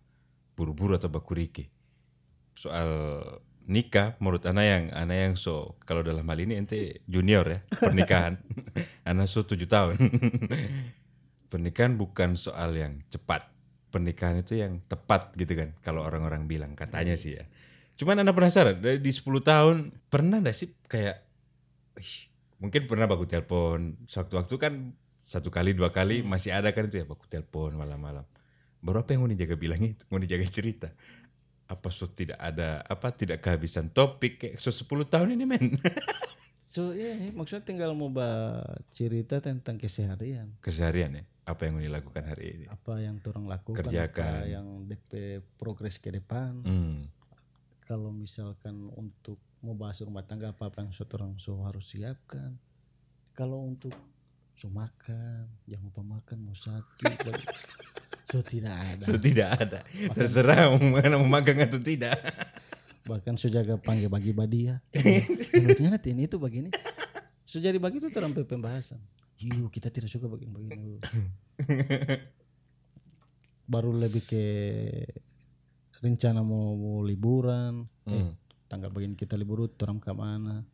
buru-buru 0.52 1.00
atau 1.00 1.08
bakuriki. 1.08 1.72
Soal 2.54 2.92
nikah 3.66 4.14
menurut 4.22 4.46
Ana 4.46 4.62
yang 4.62 4.94
Ana 4.94 5.14
yang 5.30 5.34
so 5.36 5.78
kalau 5.84 6.06
dalam 6.06 6.26
hal 6.26 6.40
ini 6.42 6.58
ente 6.58 7.02
junior 7.10 7.46
ya 7.46 7.60
pernikahan. 7.74 8.38
Ana 9.10 9.26
so 9.26 9.46
tujuh 9.46 9.66
tahun. 9.66 9.98
pernikahan 11.52 11.98
bukan 11.98 12.38
soal 12.38 12.78
yang 12.78 13.02
cepat. 13.10 13.50
Pernikahan 13.90 14.44
itu 14.44 14.60
yang 14.60 14.84
tepat 14.86 15.34
gitu 15.40 15.56
kan 15.56 15.72
kalau 15.82 16.04
orang-orang 16.04 16.46
bilang 16.46 16.78
katanya 16.78 17.18
sih 17.18 17.38
ya. 17.42 17.46
Cuman 17.96 18.22
anda 18.22 18.36
penasaran 18.36 18.84
dari 18.84 19.00
di 19.00 19.12
10 19.12 19.24
tahun 19.40 19.76
pernah 20.12 20.44
gak 20.44 20.58
sih 20.58 20.76
kayak 20.92 21.24
ih, 21.96 22.28
mungkin 22.60 22.92
pernah 22.92 23.08
baku 23.08 23.24
telepon 23.24 23.96
sewaktu-waktu 24.04 24.56
kan 24.60 24.74
satu 25.16 25.50
kali 25.50 25.74
dua 25.74 25.90
kali 25.90 26.22
masih 26.22 26.54
ada 26.54 26.70
kan 26.76 26.86
itu 26.86 27.02
ya 27.02 27.06
baku 27.08 27.26
telepon 27.26 27.74
malam-malam. 27.80 28.28
Baru 28.84 29.02
apa 29.02 29.18
yang 29.18 29.26
mau 29.26 29.32
dijaga 29.32 29.56
bilang 29.58 29.82
itu 29.82 30.04
mau 30.12 30.22
dijaga 30.22 30.46
cerita. 30.52 30.94
Apa 31.66 31.90
so 31.90 32.06
tidak 32.06 32.38
ada 32.38 32.82
apa 32.82 33.10
tidak 33.10 33.42
kehabisan 33.42 33.90
topik 33.90 34.38
kayak 34.38 34.58
so 34.58 34.70
10 34.70 34.86
tahun 35.06 35.34
ini 35.34 35.46
men. 35.46 35.66
so 36.76 36.92
iya 36.92 37.16
ini 37.16 37.32
maksudnya 37.32 37.64
tinggal 37.64 37.96
mau 37.96 38.12
cerita 38.92 39.40
tentang 39.40 39.76
keseharian 39.76 40.52
Keseharian 40.60 41.16
ya 41.16 41.24
apa 41.46 41.70
yang 41.70 41.78
dilakukan 41.78 42.26
hari 42.26 42.46
ini. 42.52 42.66
apa 42.68 43.00
yang 43.00 43.22
orang 43.24 43.46
lakukan 43.48 43.86
Kerjakan. 43.86 44.34
apa 44.34 44.50
yang 44.50 44.68
DP 44.84 45.12
progres 45.56 45.96
ke 45.96 46.10
depan 46.10 46.58
Hmm. 46.66 47.06
kalau 47.86 48.10
misalkan 48.10 48.90
untuk 48.92 49.38
mau 49.62 49.74
bahas 49.74 50.02
rumah 50.02 50.22
tangga 50.22 50.52
apa 50.52 50.68
apa 50.68 50.82
yang 50.82 50.92
suatu 50.92 51.16
orang 51.16 51.38
so 51.38 51.54
harus 51.64 51.86
siapkan 51.88 52.58
kalau 53.32 53.62
untuk 53.62 53.94
so 54.54 54.68
makan 54.68 55.48
jangan 55.64 55.86
lupa 55.86 56.02
makan 56.02 56.38
mau 56.44 56.58
sakit 56.58 57.14
so 58.26 58.42
tidak 58.42 58.74
ada. 58.74 59.04
So 59.06 59.16
tidak 59.22 59.50
ada. 59.56 59.80
Terserah 60.18 60.74
mau 60.74 60.82
mana 60.82 61.16
mau 61.22 61.30
magang 61.30 61.62
atau 61.62 61.78
tidak. 61.80 62.18
bahkan 63.06 63.38
so 63.38 63.46
jaga 63.46 63.78
panggil 63.78 64.10
bagi 64.10 64.34
badia 64.34 64.82
menurutnya 65.54 65.94
nanti 65.94 66.10
ini 66.18 66.26
itu 66.26 66.42
begini. 66.42 66.74
So 67.46 67.62
jadi 67.62 67.78
bagi 67.78 68.02
itu 68.02 68.10
terampai 68.10 68.42
pembahasan. 68.50 68.98
Yuk, 69.38 69.70
kita 69.70 69.94
tidak 69.94 70.10
suka 70.10 70.26
begini 70.26 70.50
begini 70.50 70.98
baru 73.66 73.94
lebih 73.98 74.24
ke 74.26 74.44
rencana 76.02 76.46
mau, 76.46 76.78
mau 76.78 77.02
liburan. 77.02 77.86
Eh, 78.06 78.14
Hmm. 78.14 78.34
tanggal 78.70 78.90
begini 78.94 79.14
kita 79.18 79.38
libur 79.38 79.66
orang 79.66 80.02
ke 80.02 80.14
mana? 80.14 80.66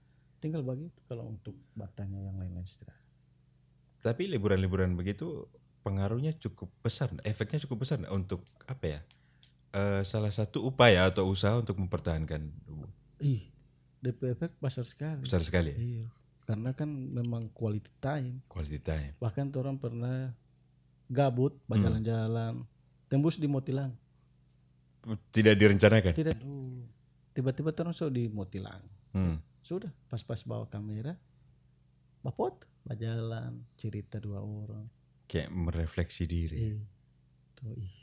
Tinggal 0.43 0.63
begitu 0.63 0.95
kalau 1.07 1.31
untuk 1.31 1.55
bertanya 1.75 2.19
yang 2.19 2.35
lain-lain 2.39 2.65
Tapi 4.01 4.23
liburan-liburan 4.25 4.97
begitu 4.97 5.45
pengaruhnya 5.81 6.33
cukup 6.37 6.69
besar, 6.79 7.09
efeknya 7.21 7.61
cukup 7.65 7.83
besar 7.83 8.01
untuk 8.09 8.41
apa 8.65 8.85
ya? 8.87 9.01
Eh, 9.71 10.03
salah 10.03 10.29
satu 10.29 10.67
upaya 10.67 11.07
atau 11.07 11.31
usaha 11.31 11.55
untuk 11.55 11.79
mempertahankan 11.79 12.43
hubungan. 12.67 12.91
ih 13.23 13.47
DP 14.01 14.33
efek 14.35 14.51
besar 14.59 14.83
sekali 14.83 15.21
besar 15.23 15.39
sekali 15.39 15.71
ya, 15.71 15.77
iya 15.79 16.05
karena 16.43 16.73
kan 16.73 16.89
memang 16.89 17.47
quality 17.53 17.87
time 18.01 18.41
quality 18.49 18.81
time. 18.83 19.13
bahkan 19.15 19.47
orang 19.55 19.77
pernah 19.77 20.33
gabut 21.07 21.55
berjalan-jalan 21.69 22.65
tembus 23.07 23.37
di 23.37 23.47
Motilang 23.47 23.95
Tidak 25.31 25.55
direncanakan. 25.55 26.13
tidak 26.17 26.35
tiba-tiba 27.31 27.71
orang 27.77 27.95
so 27.95 28.11
di 28.11 28.27
Motilang 28.27 28.83
Hmm. 29.15 29.39
sudah 29.63 29.91
pas-pas 30.11 30.43
bawa 30.43 30.67
kamera 30.67 31.15
bapot 32.19 32.59
berjalan 32.83 33.63
cerita 33.77 34.19
dua 34.19 34.43
orang 34.43 34.83
Kayak 35.31 35.47
merefleksi 35.49 36.23
diri. 36.25 36.57
eh 36.59 36.79
tuh 37.55 37.71
ih 37.73 37.93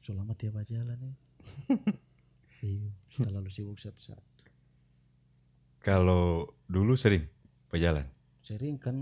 selama 0.00 0.32
dia 0.32 0.48
berjalan 0.48 0.94
nih 0.94 1.16
iya 2.62 2.90
terlalu 3.12 3.48
sibuk 3.48 3.74
satu-satu 3.76 4.22
Kalau 5.78 6.44
dulu 6.66 6.94
sering 6.94 7.24
berjalan. 7.66 8.04
sering 8.40 8.76
kan 8.76 8.94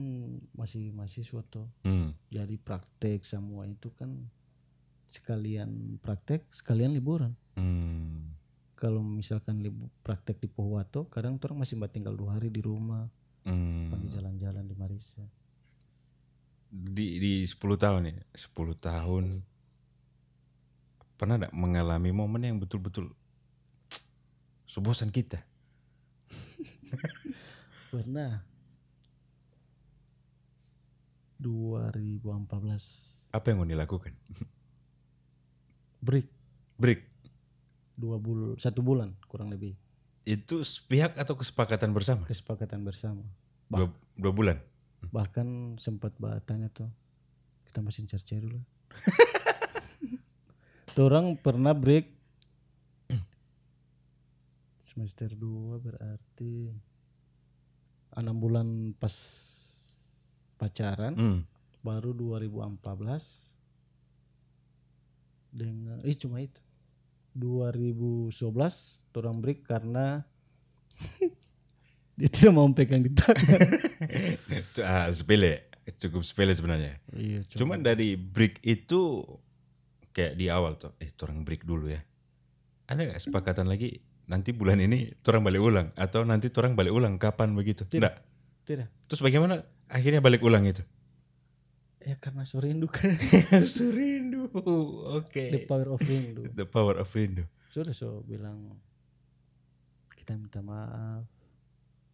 masih 0.52 0.88
mahasiswa 0.90 1.40
tuh 1.42 1.68
Hmm. 1.80 2.12
jadi 2.28 2.56
praktek 2.56 3.24
semua 3.24 3.64
itu 3.64 3.88
kan 3.90 4.28
sekalian 5.08 5.96
praktek 5.98 6.44
sekalian 6.50 6.92
liburan 6.92 7.32
Hmm. 7.52 8.36
kalau 8.74 9.00
misalkan 9.00 9.58
libu, 9.58 9.88
praktek 9.98 10.38
di 10.38 10.46
Pohuwato 10.46 11.04
kadang 11.06 11.36
orang 11.38 11.58
masih 11.58 11.74
mbak 11.74 11.90
tinggal 11.90 12.12
dua 12.12 12.36
hari 12.36 12.48
di 12.48 12.60
rumah 12.60 13.08
Hmm. 13.42 13.88
pagi 13.88 14.08
jalan-jalan 14.10 14.62
di 14.62 14.74
Marisa 14.74 15.24
Di 16.68 17.16
di 17.16 17.32
10 17.48 17.56
tahun 17.80 18.12
ya, 18.12 18.14
10 18.36 18.76
tahun 18.76 19.24
pernah 21.18 21.34
enggak 21.40 21.54
mengalami 21.56 22.12
momen 22.12 22.44
yang 22.44 22.58
betul-betul 22.60 23.10
subosan 24.68 25.08
kita? 25.08 25.40
pernah 27.92 28.44
2014 31.40 33.32
Apa 33.32 33.46
yang 33.48 33.58
mau 33.62 33.68
dilakukan? 33.68 34.12
break 36.06 36.28
Break. 36.78 37.00
dua 37.98 38.14
bul 38.22 38.54
satu 38.54 38.78
bulan 38.86 39.18
kurang 39.26 39.50
lebih 39.50 39.74
Itu 40.22 40.62
pihak 40.86 41.18
atau 41.18 41.34
kesepakatan 41.34 41.90
bersama? 41.90 42.22
kesepakatan 42.28 42.84
bersama 42.84 43.24
Dua, 43.68 43.88
dua 44.16 44.32
bulan. 44.32 44.56
Bahkan 45.08 45.78
sempat 45.78 46.12
bertanya 46.18 46.68
tuh 46.68 46.90
kita 47.68 47.80
masih 47.80 48.08
cari 48.08 48.40
dulu. 48.42 48.60
Tuh 50.98 51.06
orang 51.06 51.38
pernah 51.38 51.76
break. 51.76 52.10
Semester 54.88 55.30
2 55.30 55.78
berarti 55.78 56.74
enam 58.18 58.34
bulan 58.34 58.98
pas 58.98 59.14
pacaran 60.58 61.14
Hmm. 61.14 61.46
baru 61.86 62.10
2014 62.10 62.82
dengan 65.54 66.02
ih 66.02 66.18
cuma 66.18 66.42
itu. 66.42 66.58
2011 67.38 68.34
orang 69.14 69.38
break 69.38 69.62
karena 69.62 70.26
dia 72.18 72.28
tidak 72.28 72.52
mau 72.52 72.66
pegang 72.74 73.06
di 73.06 73.14
tangan 73.14 73.46
Itu, 74.50 74.80
ah, 74.90 75.06
sepele, 75.14 75.70
cukup 75.94 76.26
sepele 76.26 76.50
sebenarnya. 76.50 76.98
iya 77.14 77.46
Cuman 77.46 77.78
dari 77.86 78.18
break 78.18 78.58
itu 78.66 79.22
kayak 80.10 80.34
di 80.34 80.50
awal 80.50 80.74
tuh, 80.74 80.98
eh 80.98 81.14
orang 81.22 81.46
break 81.46 81.62
dulu 81.62 81.86
ya. 81.94 82.02
Ada 82.90 83.06
nggak 83.06 83.18
kesepakatan 83.22 83.70
lagi 83.70 84.02
nanti 84.26 84.50
bulan 84.50 84.82
ini 84.82 85.14
orang 85.30 85.42
balik 85.46 85.62
ulang 85.62 85.86
atau 85.94 86.26
nanti 86.26 86.50
orang 86.58 86.74
balik 86.74 86.90
ulang 86.90 87.14
kapan 87.22 87.54
begitu? 87.54 87.86
Tidak. 87.86 88.14
tidak 88.66 88.90
Terus 89.06 89.22
bagaimana 89.22 89.62
akhirnya 89.86 90.18
balik 90.18 90.42
ulang 90.42 90.66
itu? 90.66 90.82
ya 91.98 92.16
karena 92.16 92.46
so 92.48 92.56
rindu 92.56 92.88
kan 92.88 93.12
Serindu. 93.68 94.48
Oke. 95.12 95.52
the 95.52 95.60
power 95.68 95.92
of 95.92 96.00
rindu 96.00 96.48
The 96.56 96.64
power 96.64 96.96
of 96.96 97.08
rindu. 97.12 97.44
sudah 97.68 97.92
so 97.92 98.24
bilang 98.24 98.80
kita 100.16 100.32
minta 100.40 100.64
maaf 100.64 101.28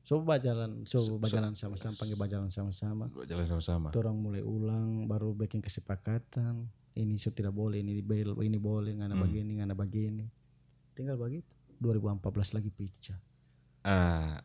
so 0.05 0.21
berjalan 0.21 0.85
so 0.85 1.17
berjalan 1.17 1.57
sama-sama 1.57 1.97
panggil 1.97 2.17
berjalan 2.21 2.53
sama-sama 2.53 3.09
Jalan 3.25 3.47
sama-sama. 3.49 3.89
orang 3.97 4.17
mulai 4.21 4.45
ulang 4.45 5.09
baru 5.09 5.33
bikin 5.33 5.65
kesepakatan 5.65 6.69
ini 6.95 7.17
so 7.17 7.33
tidak 7.33 7.57
boleh 7.57 7.81
ini 7.81 8.05
bel 8.05 8.37
ini 8.45 8.61
boleh 8.61 8.93
ngana 9.01 9.17
begini 9.17 9.65
ngana 9.65 9.73
begini 9.73 10.29
tinggal 10.93 11.17
begitu 11.17 11.49
2014 11.81 12.57
lagi 12.61 12.71
pecah 12.71 13.19
Ah, 13.85 14.41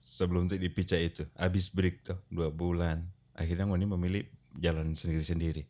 sebelum 0.00 0.48
itu 0.48 0.56
dipicah 0.56 0.96
itu, 0.96 1.28
habis 1.36 1.68
break 1.68 2.00
tuh 2.00 2.16
dua 2.32 2.48
bulan, 2.48 3.04
akhirnya 3.36 3.68
Ngoni 3.68 3.84
memilih 3.84 4.24
jalan 4.56 4.96
sendiri-sendiri 4.96 5.68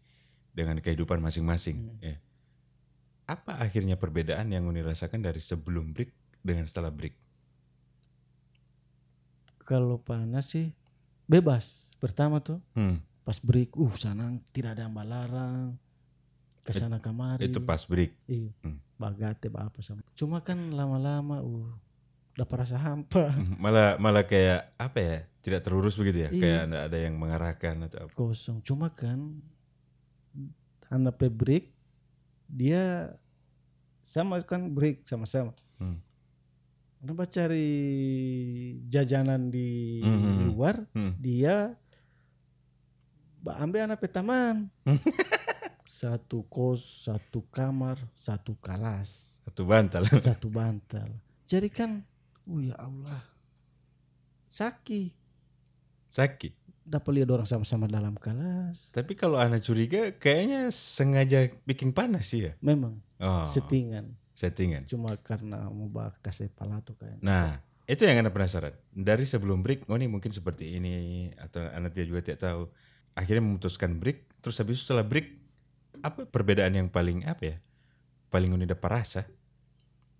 dengan 0.54 0.78
kehidupan 0.78 1.18
masing-masing. 1.18 1.98
Ya. 1.98 2.22
Apa 3.26 3.58
akhirnya 3.58 3.98
perbedaan 3.98 4.54
yang 4.54 4.70
Ngoni 4.70 4.86
rasakan 4.86 5.18
dari 5.18 5.42
sebelum 5.42 5.90
break 5.90 6.14
dengan 6.46 6.70
setelah 6.70 6.94
break? 6.94 7.18
Kalau 9.66 9.98
panas 9.98 10.46
sih 10.46 10.70
bebas 11.26 11.90
pertama 11.98 12.38
tuh 12.38 12.62
Hmm, 12.72 13.02
pas 13.20 13.36
break 13.36 13.74
uh 13.74 13.92
sana 13.92 14.30
tidak 14.50 14.78
ada 14.78 14.86
yang 14.86 14.94
balarang 14.94 15.74
ke 16.62 16.70
sana 16.70 16.98
kamari 16.98 17.44
itu 17.44 17.58
pas 17.60 17.82
break. 17.82 18.14
iya 18.26 18.54
Hmm. 18.62 18.78
bagate 18.94 19.50
apa 19.50 19.78
sama 19.80 20.06
cuma 20.14 20.38
kan 20.38 20.56
lama-lama 20.70 21.42
uh 21.42 21.70
dapat 22.32 22.62
rasa 22.62 22.76
hampa 22.76 23.32
Hmm, 23.32 23.56
Malah 23.56 23.96
malah 23.96 24.22
kayak 24.22 24.76
apa 24.76 24.98
ya? 24.98 25.16
Tidak 25.40 25.62
terurus 25.62 25.94
begitu 25.94 26.26
ya? 26.26 26.28
Iya. 26.28 26.36
Kayak 26.36 26.60
ada 26.64 26.78
ada 26.84 26.98
yang 26.98 27.14
mengarahkan 27.16 27.74
atau 27.82 27.98
apa? 28.04 28.12
kosong 28.12 28.60
cuma 28.60 28.86
kan 28.88 29.40
anak 30.86 31.16
pe 31.16 31.26
break 31.26 31.70
dia 32.46 33.14
sama 34.02 34.38
kan 34.42 34.70
break 34.70 35.02
sama-sama 35.02 35.50
Hmm. 35.76 35.98
Kenapa 36.96 37.24
cari 37.24 37.68
jajanan 38.84 39.48
di 39.48 40.00
Mhm. 40.00 40.50
luar 40.50 40.76
Hmm. 40.90 41.14
dia 41.16 41.76
ambil 43.46 43.86
anak 43.86 44.02
pe 44.02 44.08
taman 44.08 44.66
satu 45.86 46.42
kos 46.44 47.06
satu 47.06 47.46
kamar 47.46 47.94
satu 48.12 48.58
kelas 48.58 49.38
Satu 49.46 49.62
bantal. 49.62 50.02
satu 50.26 50.50
bantal 50.50 51.06
jadi 51.46 51.70
kan 51.70 52.02
oh 52.44 52.58
ya 52.58 52.74
Allah 52.74 53.22
sakit 54.48 55.14
Sakit. 56.08 56.58
dapat 56.82 57.10
lihat 57.12 57.30
orang 57.30 57.46
sama-sama 57.46 57.86
dalam 57.86 58.16
kelas 58.16 58.90
Tapi 58.90 59.14
kalau 59.14 59.38
anak 59.38 59.62
curiga 59.62 60.10
kayaknya 60.12 60.70
sengaja 60.70 61.46
bikin 61.62 61.90
panas 61.90 62.26
sih 62.26 62.50
ya. 62.50 62.52
memang 62.58 62.98
Oh, 63.16 63.46
settingan 63.46 64.18
settingan. 64.36 64.84
cuma 64.84 65.16
karena 65.16 65.64
mau 65.72 65.88
kasih 66.20 66.52
palato 66.52 66.92
kan 67.00 67.16
Nah, 67.24 67.56
itu 67.88 68.04
yang 68.04 68.20
anda 68.20 68.28
penasaran. 68.28 68.76
Dari 68.92 69.24
sebelum 69.24 69.64
break, 69.64 69.88
oh 69.88 69.96
ini 69.96 70.12
mungkin 70.12 70.28
seperti 70.28 70.76
ini 70.76 70.92
atau 71.40 71.64
anak 71.72 71.96
dia 71.96 72.04
juga 72.04 72.20
tidak 72.20 72.44
tahu. 72.44 72.62
Akhirnya 73.16 73.40
memutuskan 73.48 73.96
break, 73.96 74.44
terus 74.44 74.60
habis 74.60 74.76
itu 74.76 74.92
setelah 74.92 75.08
break, 75.08 75.32
apa 76.04 76.28
perbedaan 76.28 76.76
yang 76.76 76.88
paling 76.92 77.24
apa 77.24 77.42
ya? 77.42 77.56
Paling 78.28 78.52
unik 78.52 78.76
dapat 78.76 78.90
rasa. 79.00 79.24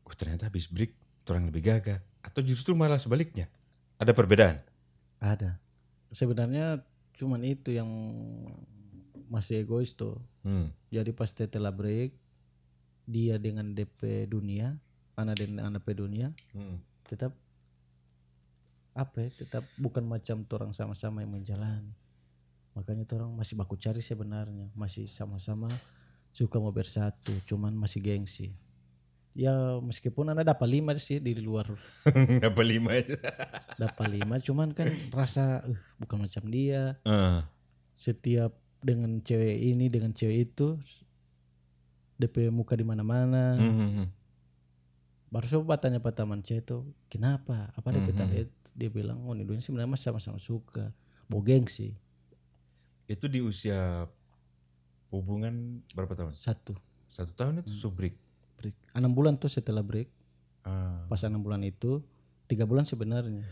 Oh 0.09 0.14
ternyata 0.16 0.48
habis 0.48 0.64
break, 0.64 0.96
orang 1.29 1.52
lebih 1.52 1.68
gagah. 1.68 2.00
Atau 2.24 2.40
justru 2.40 2.72
malah 2.72 2.96
sebaliknya. 2.96 3.52
Ada 4.00 4.16
perbedaan. 4.16 4.64
ada 5.16 5.57
sebenarnya 6.12 6.85
cuman 7.16 7.40
itu 7.40 7.72
yang 7.72 7.88
masih 9.26 9.64
egois 9.66 9.96
tuh 9.96 10.20
Hmm. 10.46 10.70
jadi 10.94 11.11
pas 11.11 11.26
setelah 11.26 11.74
break 11.74 12.14
dia 13.06 13.38
dengan 13.38 13.70
DP 13.70 14.26
dunia 14.26 14.74
anak 15.14 15.38
dengan 15.38 15.70
anak 15.70 15.80
DP 15.86 15.88
dunia 15.96 16.28
Hmm. 16.52 16.82
tetap 17.06 17.32
apa 18.96 19.16
ya 19.22 19.30
tetap 19.30 19.64
bukan 19.76 20.04
macam 20.08 20.42
orang 20.48 20.72
sama-sama 20.72 21.20
yang 21.20 21.32
menjalani. 21.32 21.92
Makanya 22.72 23.04
orang 23.16 23.32
masih 23.36 23.56
baku 23.56 23.76
cari 23.76 24.00
sebenarnya 24.00 24.72
masih 24.72 25.04
sama-sama 25.08 25.68
suka 26.32 26.56
mau 26.60 26.72
bersatu 26.72 27.32
cuman 27.44 27.76
masih 27.76 28.00
gengsi. 28.00 28.52
Ya 29.36 29.52
meskipun 29.84 30.32
anda 30.32 30.40
dapat 30.40 30.64
lima 30.64 30.96
sih 30.96 31.20
di 31.20 31.36
luar. 31.36 31.76
Apa 32.48 32.62
lima 32.64 32.96
itu? 32.96 33.16
dapat 33.84 34.06
lima 34.08 34.40
cuman 34.40 34.72
kan 34.72 34.88
rasa 35.12 35.60
"Uh, 35.68 35.76
bukan 36.00 36.24
macam 36.24 36.44
dia. 36.48 36.96
Ah, 37.04 37.44
setiap 37.96 38.56
dengan 38.80 39.20
cewek 39.20 39.56
ini 39.60 39.92
dengan 39.92 40.16
cewek 40.16 40.52
itu 40.52 40.80
DP 42.16 42.48
muka 42.48 42.72
di 42.72 42.83
mana-mana 42.83 43.55
mhm. 43.55 44.05
baru 45.26 45.46
coba 45.59 45.76
tanya 45.76 45.98
pak 45.98 46.14
teman 46.14 46.40
cewek 46.40 46.62
itu 46.62 46.79
kenapa 47.07 47.70
apa 47.72 47.88
DP 47.90 48.09
Mhm. 48.11 48.31
itu?" 48.38 48.52
dia 48.72 48.88
bilang 48.88 49.24
oh 49.24 49.33
ini 49.33 49.44
sebenarnya 49.59 49.96
sama-sama 49.96 50.37
suka 50.37 50.92
mau 51.26 51.40
gengsi 51.40 51.96
Itu 53.07 53.24
di 53.24 53.38
usia 53.38 54.05
hubungan 55.09 55.81
berapa 55.92 56.12
tahun? 56.12 56.35
satu 56.35 56.74
Satu 57.07 57.33
tahun 57.33 57.62
itu 57.62 57.72
subrik. 57.72 58.18
break 58.57 58.74
enam 58.92 59.12
bulan 59.12 59.37
tuh 59.37 59.48
setelah 59.48 59.81
break 59.81 60.11
Ah, 60.61 61.07
pas 61.07 61.22
enam 61.22 61.38
bulan 61.38 61.62
itu 61.62 62.02
tiga 62.44 62.66
bulan 62.66 62.83
sebenarnya 62.83 63.46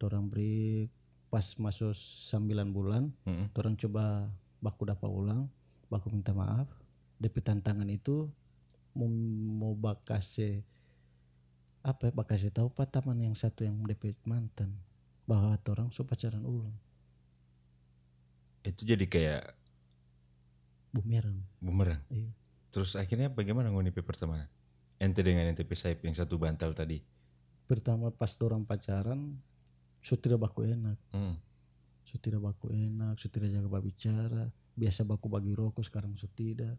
orang 0.00 0.26
break 0.26 0.88
pas 1.28 1.44
masuk 1.56 1.92
sembilan 1.94 2.72
bulan 2.72 3.12
mhm. 3.22 3.52
orang 3.54 3.74
coba 3.76 4.26
baku 4.58 4.82
dapat 4.84 5.06
ulang 5.06 5.46
baku 5.86 6.10
minta 6.10 6.32
maaf 6.32 6.66
DP 7.22 7.38
tantangan 7.40 7.86
itu 7.86 8.26
mau 8.92 9.08
mau 9.56 9.72
bakase 9.72 10.66
apa 11.82 12.10
ya 12.10 12.12
bakase 12.12 12.50
tahu 12.50 12.70
pak 12.70 12.90
teman 12.90 13.18
yang 13.18 13.34
satu 13.34 13.62
yang 13.62 13.78
DP 13.82 14.14
mantan 14.26 14.74
bahwa 15.24 15.54
orang 15.70 15.88
so 15.90 16.02
pacaran 16.02 16.42
ulang 16.42 16.74
Itu 18.62 18.86
jadi 18.86 19.06
kayak 19.06 19.42
bumerang 20.92 21.42
bumerang. 21.58 22.02
iya. 22.12 22.30
Terus 22.72 22.94
akhirnya 22.96 23.28
bagaimana 23.28 23.68
ngonipi 23.68 24.00
pertemanan? 24.00 24.48
Ente 25.02 25.20
dengan 25.20 25.44
ente 25.50 25.64
Saip 25.74 26.04
yang 26.04 26.14
satu 26.14 26.36
bantal 26.38 26.74
tadi. 26.74 27.02
pertama 27.66 28.12
pas 28.12 28.28
orang 28.44 28.68
pacaran 28.68 29.40
so 30.04 30.18
tidak 30.20 30.44
baku 30.44 30.68
enak 30.68 30.98
Hmm. 31.14 31.40
so 32.04 32.20
tidak 32.20 32.44
baku 32.44 32.68
enak 32.68 33.16
so 33.16 33.32
tidak 33.32 33.48
jaga 33.48 33.80
bicara 33.80 34.44
biasa 34.76 35.08
baku 35.08 35.26
bagi 35.32 35.56
rokok 35.56 35.80
sekarang 35.80 36.12
so 36.20 36.28
tidak 36.36 36.76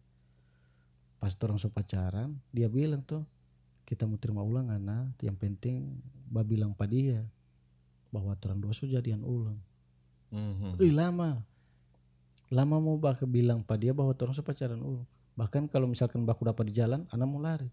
pas 1.24 1.32
orang 1.40 1.56
so 1.56 1.72
pacaran 1.72 2.36
dia 2.52 2.68
bilang 2.68 3.00
tuh 3.00 3.24
kita 3.88 4.04
mau 4.04 4.20
terima 4.20 4.44
ulang 4.44 4.68
anak 4.68 5.16
yang 5.24 5.32
penting 5.40 5.96
ba 6.28 6.44
bilang 6.44 6.76
pada 6.76 6.92
dia 6.92 7.24
bahwa 8.12 8.36
orang 8.36 8.60
dua 8.60 8.76
so 8.76 8.84
jadian 8.84 9.24
ulang. 9.24 9.56
Mhm. 10.28 10.76
Ih 10.84 10.92
lama. 10.92 11.40
Lama 12.52 12.76
mau 12.76 13.00
bak 13.00 13.24
bilang 13.24 13.64
pada 13.64 13.80
dia 13.80 13.96
bahwa 13.96 14.12
orang 14.12 14.36
so 14.36 14.44
pacaran 14.44 14.76
ulang. 14.84 15.08
Bahkan 15.32 15.72
kalau 15.72 15.88
misalkan 15.88 16.28
baku 16.28 16.44
dapat 16.44 16.68
di 16.68 16.76
jalan 16.76 17.08
anak 17.08 17.24
mau 17.24 17.40
lari. 17.40 17.72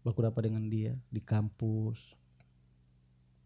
Baku 0.00 0.24
dapat 0.24 0.48
dengan 0.48 0.64
dia 0.72 0.96
di 1.12 1.20
kampus. 1.20 2.16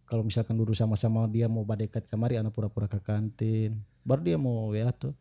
Kalau 0.07 0.23
misalkan 0.23 0.55
duduk 0.55 0.79
sama-sama 0.79 1.27
dia 1.27 1.51
mau 1.51 1.67
badekat 1.67 2.07
kamari 2.07 2.39
anak 2.39 2.55
pura-pura 2.55 2.87
ke 2.87 3.03
kantin. 3.03 3.83
Baru 4.07 4.23
dia 4.23 4.39
mau 4.39 4.71
ya 4.71 4.95
tuh 4.95 5.19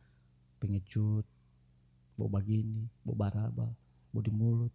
pengecut 0.61 1.25
mau 2.21 2.29
begini 2.29 2.85
mau 3.01 3.17
baraba 3.17 3.65
mau 4.11 4.21
di 4.23 4.31
mulut. 4.31 4.71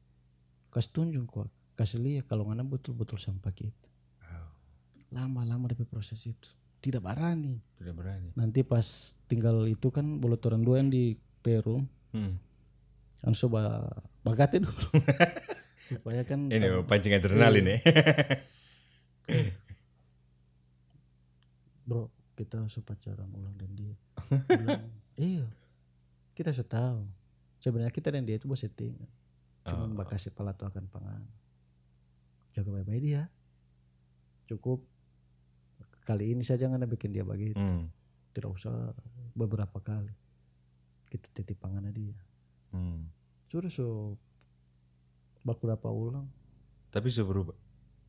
Kasih 0.73 0.93
tunjuk 0.93 1.25
kok 1.29 1.49
kasih 1.77 2.01
lihat 2.01 2.25
kalau 2.27 2.49
ngana 2.49 2.65
betul-betul 2.65 3.21
sampah 3.21 3.53
kita. 3.53 3.89
Lama-lama 5.13 5.71
dari 5.71 5.85
proses 5.87 6.19
itu. 6.25 6.49
Tidak 6.81 6.99
berani. 6.99 7.61
Tidak 7.77 7.95
berani. 7.95 8.31
nanti 8.35 8.65
pas 8.65 9.15
tinggal 9.29 9.65
itu 9.69 9.89
kan 9.93 10.19
bolos 10.19 10.41
orang 10.45 10.63
dua 10.65 10.81
yang 10.83 10.91
di 10.91 11.15
Peru 11.45 11.85
Hmm. 12.17 12.41
kan 13.21 13.37
coba 13.37 13.93
bagate 14.25 14.63
dulu. 14.65 14.89
Supaya 15.91 16.25
kan 16.25 16.49
Ini 16.49 16.81
oh, 16.81 16.89
pancing 16.89 17.13
adrenalin 17.13 17.77
ya. 17.77 17.79
bro 21.87 22.11
kita 22.35 22.59
harus 22.63 22.79
pacaran 22.83 23.31
ulang 23.37 23.55
dan 23.55 23.71
dia 23.77 23.95
bilang, 24.49 24.87
iya 25.21 25.47
kita 26.35 26.51
sudah 26.57 26.69
tahu. 26.73 27.01
Sebenarnya 27.61 27.93
kita 27.95 28.09
dan 28.13 28.25
dia 28.25 28.37
itu 28.41 28.49
bos 28.49 28.61
settingan 28.65 29.09
cuman 29.67 29.91
Oh. 29.91 29.97
bakasi 29.97 30.31
palato 30.31 30.63
akan 30.63 30.87
pangan 30.87 31.23
jaga 32.53 32.71
baik-baik 32.73 33.03
dia 33.03 33.23
cukup 34.47 34.87
kali 36.03 36.31
ini 36.31 36.41
saja 36.41 36.67
nggak 36.67 36.87
bikin 36.89 37.11
dia 37.11 37.23
begitu 37.23 37.55
Hmm. 37.55 37.91
tidak 38.31 38.53
usah 38.53 38.95
beberapa 39.33 39.77
kali 39.77 40.15
kita 41.07 41.27
titip 41.33 41.59
pangan 41.59 41.87
dia 41.89 42.15
Hmm. 42.69 43.11
suruh 43.45 43.69
so 43.69 44.15
baku 45.41 45.67
dapat 45.67 45.89
ulang 45.89 46.27
Tapi 46.87 47.07
sudah 47.07 47.29
berubah. 47.29 47.57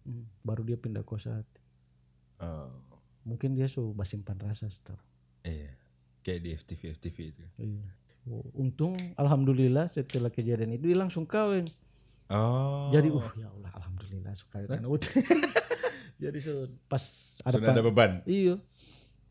Hmm, 0.01 0.23
baru 0.41 0.63
dia 0.63 0.73
pindah 0.73 1.03
kosa 1.03 1.35
hati. 1.35 1.59
Oh, 2.39 2.71
Mungkin 3.23 3.51
dia 3.51 3.67
so 3.67 3.91
basimpan 3.91 4.39
rasa 4.39 4.65
setahu. 4.65 4.95
iya. 5.43 5.75
Kayak 6.21 6.39
di 6.39 6.49
FTV 6.53 6.81
FTV 6.93 7.17
itu. 7.27 7.43
Iya. 7.57 7.83
Untung 8.55 8.95
alhamdulillah 9.15 9.87
setelah 9.87 10.27
kejadian 10.27 10.75
itu 10.75 10.91
dia 10.91 10.99
langsung 10.99 11.23
kawin. 11.23 11.63
Oh. 12.27 12.91
Jadi 12.91 13.07
uh 13.07 13.31
ya 13.39 13.47
Allah 13.47 13.71
alhamdulillah 13.79 14.33
suka 14.35 14.67
kawin. 14.67 14.99
Jadi 16.23 16.39
so 16.41 16.67
pas 16.89 17.03
ada, 17.45 17.61
sudah 17.61 17.71
ada 17.71 17.83
beban. 17.85 18.11
Iya. 18.27 18.57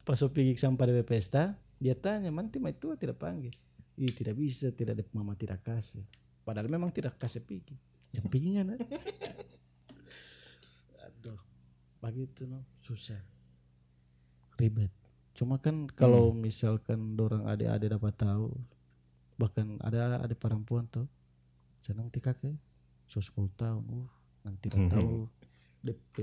Pas 0.07 0.17
so 0.17 0.31
pergi 0.31 0.55
sampai 0.55 0.95
dari 0.95 1.03
pesta, 1.03 1.59
dia 1.83 1.99
tanya, 1.99 2.31
"Manti 2.31 2.63
mah 2.63 2.71
itu 2.71 2.95
tidak 2.95 3.19
panggil?" 3.19 3.51
Ih, 3.97 4.13
tidak 4.13 4.37
bisa, 4.37 4.69
tidak 4.71 5.01
ada 5.01 5.05
mama 5.17 5.33
tidak 5.35 5.65
kasih. 5.65 6.05
Padahal 6.45 6.69
memang 6.69 6.93
tidak 6.93 7.17
kasih 7.17 7.41
pergi. 7.43 7.75
Yang 8.13 8.27
kan? 8.29 8.67
eh? 8.77 8.81
Aduh, 11.09 11.41
begitu 12.05 12.45
no, 12.45 12.63
susah. 12.79 13.19
Ribet. 14.61 14.93
Cuma 15.33 15.57
kan 15.61 15.89
kalau 15.89 16.33
misalkan 16.33 17.17
dorang 17.17 17.49
adik-adik 17.49 17.97
dapat 17.97 18.15
tahu, 18.17 18.53
bahkan 19.37 19.77
ada 19.85 20.21
ada 20.21 20.35
perempuan 20.37 20.89
tuh, 20.89 21.09
senang 21.81 22.09
tika 22.09 22.33
ke, 22.33 22.53
so 23.07 23.21
10 23.21 23.53
tahun, 23.57 23.85
uh, 23.85 24.09
nanti 24.45 24.73
dah 24.73 24.81
tahu 24.91 25.29
DP 25.87 26.17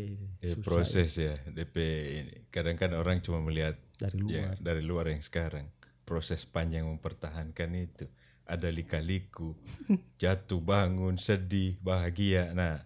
Ya, 0.43 0.53
susah 0.59 0.65
proses 0.65 1.11
ya 1.15 1.35
DP 1.47 1.75
ini. 2.19 2.35
Kadang 2.51 2.75
kan 2.75 2.91
orang 2.99 3.23
cuma 3.23 3.39
melihat 3.39 3.79
dari 3.95 4.19
luar. 4.19 4.33
ya, 4.33 4.45
dari 4.59 4.83
luar 4.83 5.05
yang 5.07 5.23
sekarang. 5.23 5.71
Proses 6.03 6.43
panjang 6.43 6.83
mempertahankan 6.83 7.69
itu. 7.79 8.05
Ada 8.43 8.67
lika-liku, 8.67 9.55
jatuh, 10.21 10.59
bangun, 10.59 11.15
sedih, 11.15 11.79
bahagia. 11.79 12.51
Nah, 12.51 12.83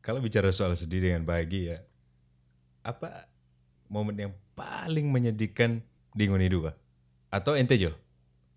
kalau 0.00 0.24
bicara 0.24 0.48
soal 0.48 0.72
sedih 0.72 1.04
dengan 1.04 1.28
bahagia, 1.28 1.84
apa 2.80 3.28
momen 3.92 4.16
yang 4.16 4.32
paling 4.56 5.12
menyedihkan 5.12 5.84
di 6.16 6.24
Ngoni 6.24 6.48
Dua? 6.48 6.72
Atau 7.28 7.52
ente 7.52 7.76
Jo? 7.76 7.92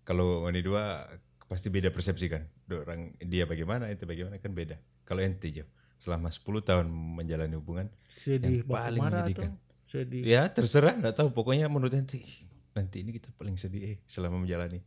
Kalau 0.02 0.42
Ngoni 0.42 0.60
Dua 0.60 1.06
pasti 1.46 1.68
beda 1.68 1.92
persepsi 1.92 2.26
kan. 2.26 2.42
Orang 2.68 3.14
dia 3.20 3.44
bagaimana, 3.44 3.86
ente 3.86 4.02
bagaimana 4.02 4.40
kan 4.40 4.50
beda. 4.50 4.76
Kalau 5.04 5.20
ente 5.20 5.52
Jo, 5.52 5.64
selama 5.96 6.28
10 6.28 6.42
tahun 6.62 6.86
menjalani 6.88 7.54
hubungan, 7.54 7.86
sedih 8.08 8.64
Yang 8.64 8.70
paling 8.70 9.00
menyedihkan. 9.02 9.52
sedih 9.84 10.22
Ya 10.24 10.48
terserah, 10.48 10.96
nggak 10.96 11.14
tahu. 11.14 11.28
Pokoknya 11.30 11.68
menurut 11.68 11.92
nanti 11.92 12.24
nanti 12.72 13.04
ini 13.04 13.12
kita 13.12 13.28
paling 13.36 13.60
sedih 13.60 13.82
eh 13.84 13.96
selama 14.08 14.40
menjalani 14.40 14.80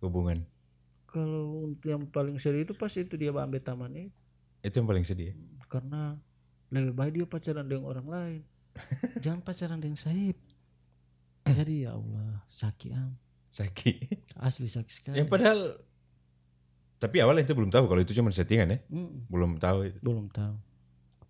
hubungan. 0.00 0.48
kalau 1.04 1.68
untuk 1.68 1.88
yang 1.88 2.04
paling 2.08 2.36
sedih 2.36 2.64
itu 2.64 2.72
pasti 2.76 3.04
itu 3.04 3.16
dia 3.16 3.32
ambil 3.32 3.60
taman 3.60 3.92
itu 3.96 4.12
Itu 4.60 4.80
yang 4.80 4.88
paling 4.88 5.04
sedih. 5.04 5.32
ya? 5.32 5.34
karena 5.68 6.16
lebih 6.68 6.92
baik 6.92 7.12
dia 7.16 7.26
pacaran 7.28 7.64
dengan 7.64 7.84
orang 7.88 8.08
lain 8.08 8.40
Jangan 9.24 9.40
pacaran 9.40 9.80
dengan 9.80 9.96
Saib. 9.96 10.36
Jadi 11.44 11.84
ya 11.84 11.96
Allah, 11.96 12.44
sakit 12.46 12.92
am. 12.92 13.12
Sakit. 13.58 14.30
Asli 14.38 14.70
sakit 14.70 14.94
sekali. 14.94 15.16
yang 15.18 15.26
padahal 15.26 15.82
tapi 16.98 17.22
awalnya 17.22 17.42
itu 17.42 17.54
belum 17.54 17.70
tahu 17.70 17.86
kalau 17.86 17.98
itu 17.98 18.10
cuma 18.10 18.30
settingan 18.30 18.74
ya. 18.74 18.78
Mm-mm, 18.90 19.26
Belum 19.26 19.54
tahu 19.54 19.86
itu. 19.86 19.98
belum 19.98 20.30
tahu. 20.30 20.54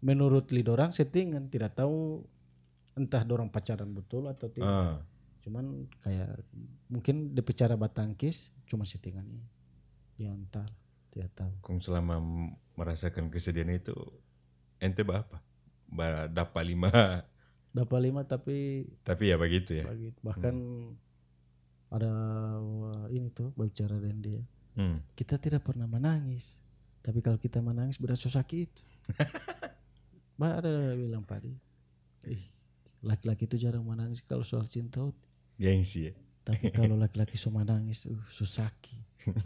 Menurut 0.01 0.49
lidorang 0.49 0.93
settingan 0.93 1.49
tidak 1.49 1.75
tahu 1.75 2.25
entah 2.95 3.21
dorang 3.23 3.49
pacaran 3.49 3.93
betul 3.93 4.29
atau 4.29 4.49
tidak. 4.49 4.65
Ah, 4.65 5.01
Cuman 5.45 5.89
kayak 6.01 6.45
mungkin 6.87 7.33
DP 7.33 7.53
cara 7.53 7.75
batangkis 7.75 8.53
cuma 8.65 8.85
settingan 8.85 9.25
ini. 9.25 9.45
Ya 10.19 10.33
entar 10.33 10.69
tidak 11.09 11.33
tahu. 11.33 11.53
kung 11.61 11.79
selama 11.79 12.21
merasakan 12.75 13.29
kesedihan 13.29 13.69
itu 13.71 13.95
ente 14.79 15.05
apa? 15.05 15.41
Dapat 16.29 16.63
lima. 16.65 16.91
Dapat 17.73 18.01
lima 18.01 18.25
tapi 18.25 18.89
tapi 19.05 19.29
ya 19.29 19.37
begitu 19.37 19.79
ya. 19.79 19.85
begitu. 19.85 20.17
Bahkan 20.25 20.55
ada 21.89 22.13
wah, 22.61 23.07
ini 23.09 23.33
tuh 23.33 23.53
berbicara 23.57 23.97
dengan 23.97 24.21
dia. 24.21 24.43
Hmm. 24.79 25.03
kita 25.19 25.43
tidak 25.43 25.67
pernah 25.67 25.91
menangis 25.91 26.55
tapi 27.03 27.19
kalau 27.19 27.35
kita 27.35 27.59
menangis 27.59 27.99
berasa 27.99 28.31
sakit 28.31 28.71
Mbak 30.39 30.53
ada 30.63 30.95
bilang 30.95 31.27
padi 31.27 31.51
ih 32.29 32.59
laki-laki 33.03 33.47
itu 33.47 33.59
jarang 33.59 33.87
menangis 33.87 34.23
kalau 34.23 34.43
soal 34.43 34.67
cinta 34.67 35.03
Ut." 35.03 35.15
Gengsi 35.59 36.11
ya. 36.11 36.15
Tapi 36.47 36.73
kalau 36.73 36.97
laki-laki 36.97 37.37
semua 37.37 37.61
nangis, 37.67 38.09
uh, 38.09 38.17
susaki. 38.33 38.97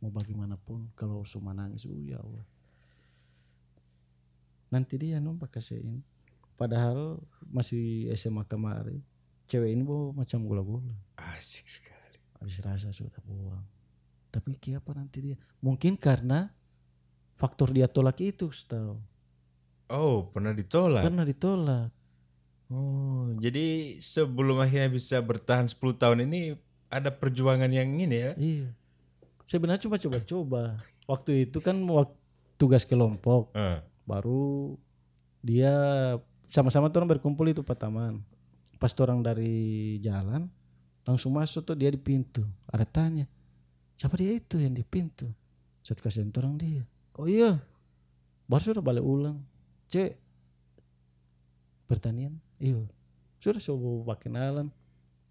Mau 0.00 0.14
bagaimanapun 0.14 0.88
kalau 0.94 1.26
semua 1.26 1.52
nangis, 1.52 1.84
uh 1.84 2.00
ya 2.00 2.22
Allah. 2.22 2.46
Nanti 4.72 4.94
dia 4.96 5.20
numpak 5.20 5.58
kasih 5.58 5.84
ini. 5.84 6.00
Padahal 6.56 7.20
masih 7.44 8.08
SMA 8.16 8.46
kemarin, 8.46 9.04
cewek 9.48 9.72
ini 9.72 9.82
bawa 9.82 10.12
macam 10.12 10.44
gula-gula. 10.44 10.94
Asik 11.16 11.66
sekali. 11.66 12.20
Habis 12.38 12.60
rasa 12.60 12.92
sudah 12.92 13.18
buang. 13.24 13.64
Tapi 14.28 14.54
apa 14.76 14.92
nanti 14.92 15.18
dia? 15.24 15.36
Mungkin 15.64 15.96
karena 15.96 16.52
faktor 17.40 17.72
dia 17.72 17.88
tolak 17.88 18.20
itu, 18.20 18.52
tahu. 18.68 19.00
Oh, 19.88 20.28
pernah 20.28 20.52
ditolak. 20.52 21.02
Pernah 21.08 21.24
ditolak. 21.24 21.88
Oh, 22.68 23.32
jadi 23.40 23.96
sebelum 23.96 24.60
akhirnya 24.60 24.92
bisa 24.92 25.16
bertahan 25.24 25.64
10 25.64 25.80
tahun 25.96 26.28
ini 26.28 26.60
ada 26.92 27.08
perjuangan 27.08 27.72
yang 27.72 27.88
ini 27.96 28.16
ya? 28.28 28.32
Iya. 28.36 28.68
Sebenarnya 29.48 29.88
coba 29.88 29.96
coba 29.96 30.18
coba. 30.20 30.62
Waktu 31.08 31.48
itu 31.48 31.64
kan 31.64 31.80
tugas 32.60 32.84
kelompok. 32.84 33.56
Eh. 33.56 33.80
Baru 34.04 34.76
dia 35.40 35.72
sama-sama 36.52 36.92
tuh 36.92 37.08
berkumpul 37.08 37.48
itu 37.48 37.64
Pak 37.64 37.88
Taman. 37.88 38.20
Pas 38.78 38.94
orang 39.02 39.20
dari 39.20 39.98
jalan 39.98 40.46
langsung 41.02 41.34
masuk 41.34 41.66
tuh 41.66 41.74
dia 41.74 41.90
di 41.90 41.98
pintu. 41.98 42.46
Ada 42.70 42.86
tanya, 42.86 43.26
siapa 43.98 44.14
dia 44.14 44.38
itu 44.38 44.62
yang 44.62 44.72
di 44.72 44.86
pintu? 44.86 45.26
Saya 45.82 45.98
kasih 45.98 46.30
orang 46.38 46.54
dia. 46.54 46.82
Oh 47.18 47.26
iya, 47.26 47.58
baru 48.46 48.62
sudah 48.62 48.84
balik 48.84 49.02
ulang. 49.02 49.42
Cek, 49.90 50.14
pertanian, 51.90 52.38
iya. 52.60 52.78
Sudah 53.40 53.62
coba 53.62 54.14
pakai 54.14 54.30
kenalan. 54.30 54.68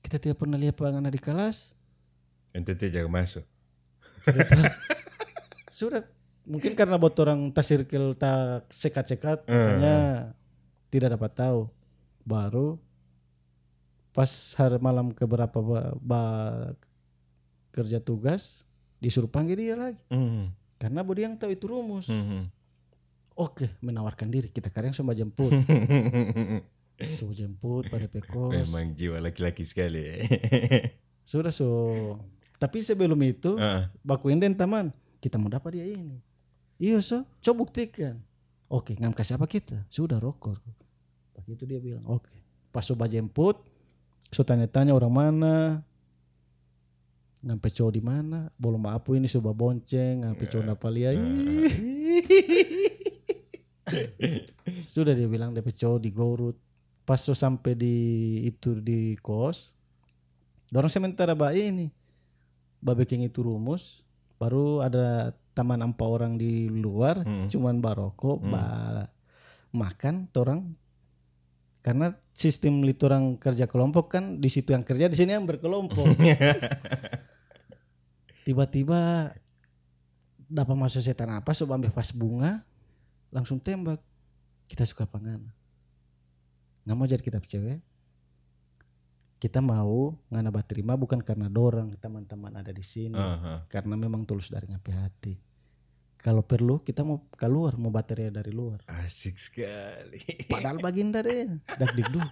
Kita 0.02 0.18
tidak 0.18 0.40
pernah 0.40 0.58
lihat 0.58 0.80
anak 0.82 1.14
di 1.14 1.22
kelas. 1.22 1.76
NTT 2.56 2.90
jangan 2.90 3.12
masuk. 3.12 3.46
Sudah 5.78 6.02
mungkin 6.48 6.74
karena 6.74 6.96
buat 6.98 7.14
orang 7.20 7.52
tas 7.52 7.68
circle 7.68 8.16
tak 8.16 8.66
sekat-sekat 8.72 9.46
makanya 9.46 10.32
tidak 10.90 11.20
dapat 11.20 11.32
tahu. 11.36 11.62
Baru 12.26 12.82
pas 14.18 14.26
hari 14.56 14.82
malam 14.82 15.14
keberapa 15.14 15.54
ba, 15.54 15.82
ba- 15.96 16.74
kerja 17.70 18.02
tugas 18.02 18.66
disuruh 18.98 19.30
panggil 19.30 19.54
dia 19.56 19.78
lagi 19.78 20.02
Hmm. 20.10 20.50
karena 20.76 21.06
bodi 21.06 21.22
yang 21.22 21.38
tahu 21.38 21.54
itu 21.54 21.66
rumus. 21.66 22.10
Hmm. 22.10 22.50
Oke, 23.32 23.70
menawarkan 23.80 24.28
diri 24.28 24.50
kita 24.50 24.68
kadang 24.68 24.90
sama 24.92 25.14
jemput. 25.14 25.54
Suruh 27.14 27.30
jemput 27.32 27.86
pada 27.86 28.10
pekos. 28.10 28.50
Memang 28.50 28.90
jiwa 28.92 29.22
laki-laki 29.22 29.62
sekali. 29.62 30.18
Sudah 31.24 31.54
so. 31.54 32.18
Tapi 32.58 32.82
sebelum 32.82 33.22
itu 33.22 33.54
Ah. 33.56 33.94
bakuin 34.02 34.42
den 34.42 34.58
taman 34.58 34.90
kita 35.20 35.38
mau 35.38 35.46
dapat 35.48 35.78
dia 35.78 35.86
ini 35.88 36.18
iya 36.78 36.98
so 37.00 37.22
coba 37.40 37.66
buktikan 37.66 38.22
oke 38.68 38.94
ngam 38.94 39.10
kasih 39.10 39.34
apa 39.34 39.46
kita 39.46 39.82
sudah 39.88 40.18
rokok 40.18 40.58
begitu 41.36 41.66
dia 41.66 41.78
bilang 41.78 42.06
oke 42.06 42.30
pas 42.70 42.82
coba 42.84 43.06
jemput 43.06 43.58
so 44.32 44.44
tanya-tanya 44.44 44.92
orang 44.92 45.14
mana 45.14 45.56
ngampe 47.46 47.70
cowok 47.72 47.94
di 47.94 48.02
mana? 48.04 48.52
Belum 48.60 48.84
apa 48.90 49.08
ini 49.16 49.30
coba 49.30 49.54
bonceng 49.56 50.26
ngampe 50.26 50.50
cowok 50.52 50.68
apa 50.74 50.88
lihat. 50.92 51.16
Sudah 54.84 55.16
dia 55.16 55.30
bilang 55.32 55.56
DP 55.56 55.72
cowok 55.72 56.00
di 56.02 56.10
Gorut. 56.12 56.58
Pas 57.08 57.24
so 57.24 57.32
sampai 57.32 57.72
di 57.72 57.96
itu 58.44 58.84
di 58.84 59.16
kos 59.24 59.72
dorong 60.68 60.92
sementara 60.92 61.32
bayi 61.32 61.72
ini 61.72 61.88
babeking 62.84 63.24
itu 63.24 63.40
rumus. 63.48 64.04
Baru 64.36 64.84
ada 64.84 65.32
taman 65.56 65.82
empat 65.82 66.06
orang 66.06 66.38
di 66.38 66.70
luar 66.70 67.26
cuman 67.50 67.82
baroko 67.82 68.38
ba 68.38 69.08
makan 69.74 70.30
torang 70.30 70.78
karena 71.82 72.18
sistem 72.34 72.84
liturang 72.84 73.38
kerja 73.38 73.70
kelompok 73.70 74.14
kan 74.14 74.42
di 74.42 74.50
situ 74.52 74.74
yang 74.74 74.84
kerja 74.84 75.10
di 75.10 75.18
sini 75.18 75.38
yang 75.38 75.48
berkelompok. 75.48 76.06
Tiba-tiba 78.46 79.32
dapat 80.48 80.76
masuk 80.80 81.04
setan 81.04 81.28
apa 81.36 81.52
so 81.52 81.68
ambil 81.68 81.92
vas 81.92 82.12
bunga 82.16 82.64
langsung 83.32 83.60
tembak. 83.60 84.00
Kita 84.68 84.84
suka 84.84 85.08
pangan 85.08 85.40
nggak 86.88 86.96
mau 86.96 87.08
jadi 87.08 87.24
kita 87.24 87.40
cewek. 87.44 87.84
Kita 89.38 89.62
mau 89.62 90.18
ngana 90.34 90.50
terima 90.66 90.98
bukan 90.98 91.22
karena 91.22 91.46
dorang 91.46 91.94
teman-teman 92.00 92.58
ada 92.58 92.74
di 92.74 92.82
sini. 92.82 93.14
Aha. 93.14 93.70
karena 93.70 93.94
memang 93.94 94.26
tulus 94.26 94.50
dari 94.50 94.66
ngapi 94.66 94.92
hati 94.98 95.47
kalau 96.18 96.42
perlu 96.42 96.78
kita 96.78 97.02
mau 97.02 97.24
keluar 97.32 97.76
mau 97.76 97.90
baterai 97.90 98.30
dari 98.30 98.50
luar 98.50 98.82
Asik 98.90 99.38
sekali. 99.38 100.18
padahal 100.48 100.78
baginda 100.78 101.22
deh 101.22 101.46
dak 101.72 101.94
dikduk 101.94 102.26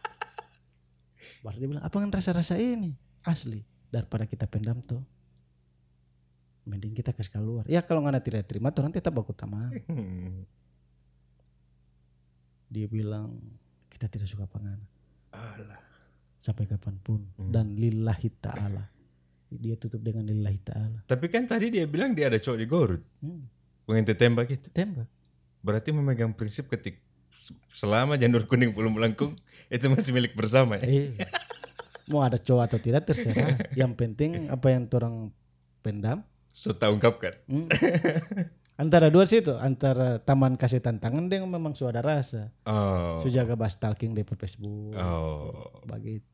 baru 1.39 1.55
dia 1.55 1.67
bilang 1.69 1.83
apa 1.83 1.95
kan 1.95 2.09
rasa-rasa 2.09 2.55
ini 2.55 2.97
asli 3.21 3.61
daripada 3.87 4.25
kita 4.25 4.45
pendam 4.45 4.81
tuh 4.81 5.01
mending 6.65 6.91
kita 6.91 7.13
kasih 7.13 7.29
keluar 7.31 7.63
ya 7.65 7.79
kalau 7.79 8.01
nggak 8.01 8.25
tidak 8.25 8.43
terima 8.43 8.69
tuh 8.69 8.81
nanti 8.81 8.97
tetap 8.97 9.13
baku 9.13 9.31
taman 9.31 9.69
Hmm. 9.85 10.41
dia 12.67 12.87
bilang 12.87 13.37
kita 13.87 14.09
tidak 14.09 14.25
suka 14.25 14.45
pangan 14.45 14.81
Alah. 15.29 15.77
sampai 16.35 16.65
kapan 16.65 16.97
pun 16.97 17.21
dan 17.45 17.77
lillahi 17.77 18.29
ta'ala 18.33 18.89
dia 19.47 19.77
tutup 19.77 20.01
dengan 20.01 20.25
lillahi 20.25 20.59
ta'ala 20.59 20.99
Tapi 21.05 21.25
kan 21.29 21.45
tadi 21.45 21.69
dia 21.69 21.85
bilang 21.85 22.11
dia 22.11 22.27
ada 22.27 22.41
cowok 22.41 22.57
di 22.57 22.65
Gorut. 22.65 23.03
hmm. 23.21 23.43
Pengen 23.85 24.05
tembak 24.17 24.49
itu. 24.49 24.67
tembak 24.73 25.07
Berarti 25.61 25.89
memegang 25.89 26.33
prinsip 26.33 26.69
ketik 26.69 27.01
selama 27.69 28.17
janur 28.17 28.49
kuning 28.49 28.73
belum 28.73 28.97
melengkung 28.97 29.37
itu 29.69 29.85
masih 29.85 30.11
milik 30.17 30.33
bersama 30.33 30.81
ya. 30.81 30.85
Iya. 30.85 31.29
mau 32.05 32.21
ada 32.21 32.37
cowok 32.37 32.63
atau 32.69 32.79
tidak 32.81 33.05
terserah 33.09 33.57
yang 33.73 33.93
penting 33.97 34.49
apa 34.49 34.69
yang 34.73 34.85
orang 34.93 35.33
pendam 35.81 36.21
So 36.55 36.71
tak 36.71 36.93
ungkapkan. 36.93 37.35
hmm. 37.49 37.67
antara 38.81 39.07
dua 39.11 39.25
situ 39.27 39.53
antara 39.57 40.21
taman 40.21 40.55
kasih 40.55 40.79
tantangan 40.81 41.27
dia 41.31 41.43
memang 41.43 41.73
sudah 41.73 41.95
ada 41.97 42.01
rasa 42.01 42.49
Oh. 42.65 43.21
Su 43.21 43.29
jaga 43.29 43.53
bas 43.57 43.73
stalking 43.73 44.13
di 44.13 44.21
Facebook 44.25 44.93
Oh. 44.97 45.81
begitu 45.85 46.25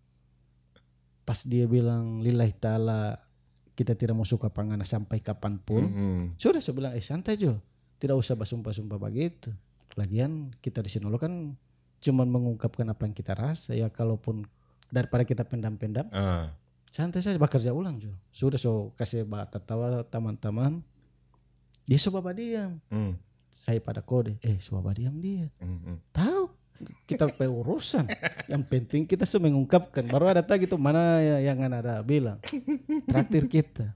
pas 1.22 1.38
dia 1.46 1.70
bilang 1.70 2.20
lillahi 2.20 2.52
ta'ala 2.58 3.16
kita 3.82 3.94
tidak 3.94 4.14
mau 4.14 4.24
suka 4.24 4.48
panganan 4.48 4.86
sampai 4.86 5.18
kapan 5.20 5.58
pun 5.58 5.84
Hmm. 5.84 6.24
sudah 6.36 6.62
saya 6.62 6.74
bilang 6.74 6.94
eh 6.94 7.02
santai 7.02 7.34
Jo 7.36 7.58
tidak 7.98 8.14
usah 8.16 8.34
basumpah-sumpah 8.34 8.98
begitu 9.00 9.50
lagian 9.94 10.54
kita 10.60 10.80
di 10.80 10.88
sini 10.88 11.10
kan 11.18 11.58
cuman 12.00 12.28
mengungkapkan 12.28 12.86
apa 12.88 13.04
yang 13.04 13.14
kita 13.14 13.34
rasa 13.34 13.74
ya 13.74 13.90
kalaupun 13.90 14.46
daripada 14.88 15.22
kita 15.22 15.42
pendam-pendam 15.44 16.06
Ah. 16.10 16.54
santai 16.88 17.20
saja 17.20 17.36
bekerja 17.36 17.72
ulang 17.72 17.98
Jo 17.98 18.14
sudah 18.30 18.56
so 18.56 18.72
kasih 18.96 19.22
bata 19.24 19.58
tawa 19.58 20.02
teman-teman 20.04 20.86
dia 21.84 21.98
coba 22.00 22.32
diam 22.32 22.78
Hmm. 22.88 23.18
saya 23.50 23.78
pada 23.78 24.00
kode 24.00 24.38
eh 24.40 24.58
coba 24.62 24.94
diam 24.94 25.18
dia 25.18 25.50
Hmm. 25.58 25.80
Hmm. 25.84 25.98
tahu 26.12 26.41
kita 27.04 27.26
urusan 27.44 28.06
yang 28.46 28.62
penting 28.62 29.04
kita 29.04 29.24
semua 29.24 29.48
mengungkapkan 29.48 30.04
baru 30.04 30.30
ada 30.30 30.42
tag 30.42 30.60
itu 30.60 30.76
mana 30.76 31.18
ya- 31.18 31.42
yang 31.48 31.62
ada 31.64 32.00
bilang 32.02 32.38
traktir 33.06 33.46
kita 33.46 33.94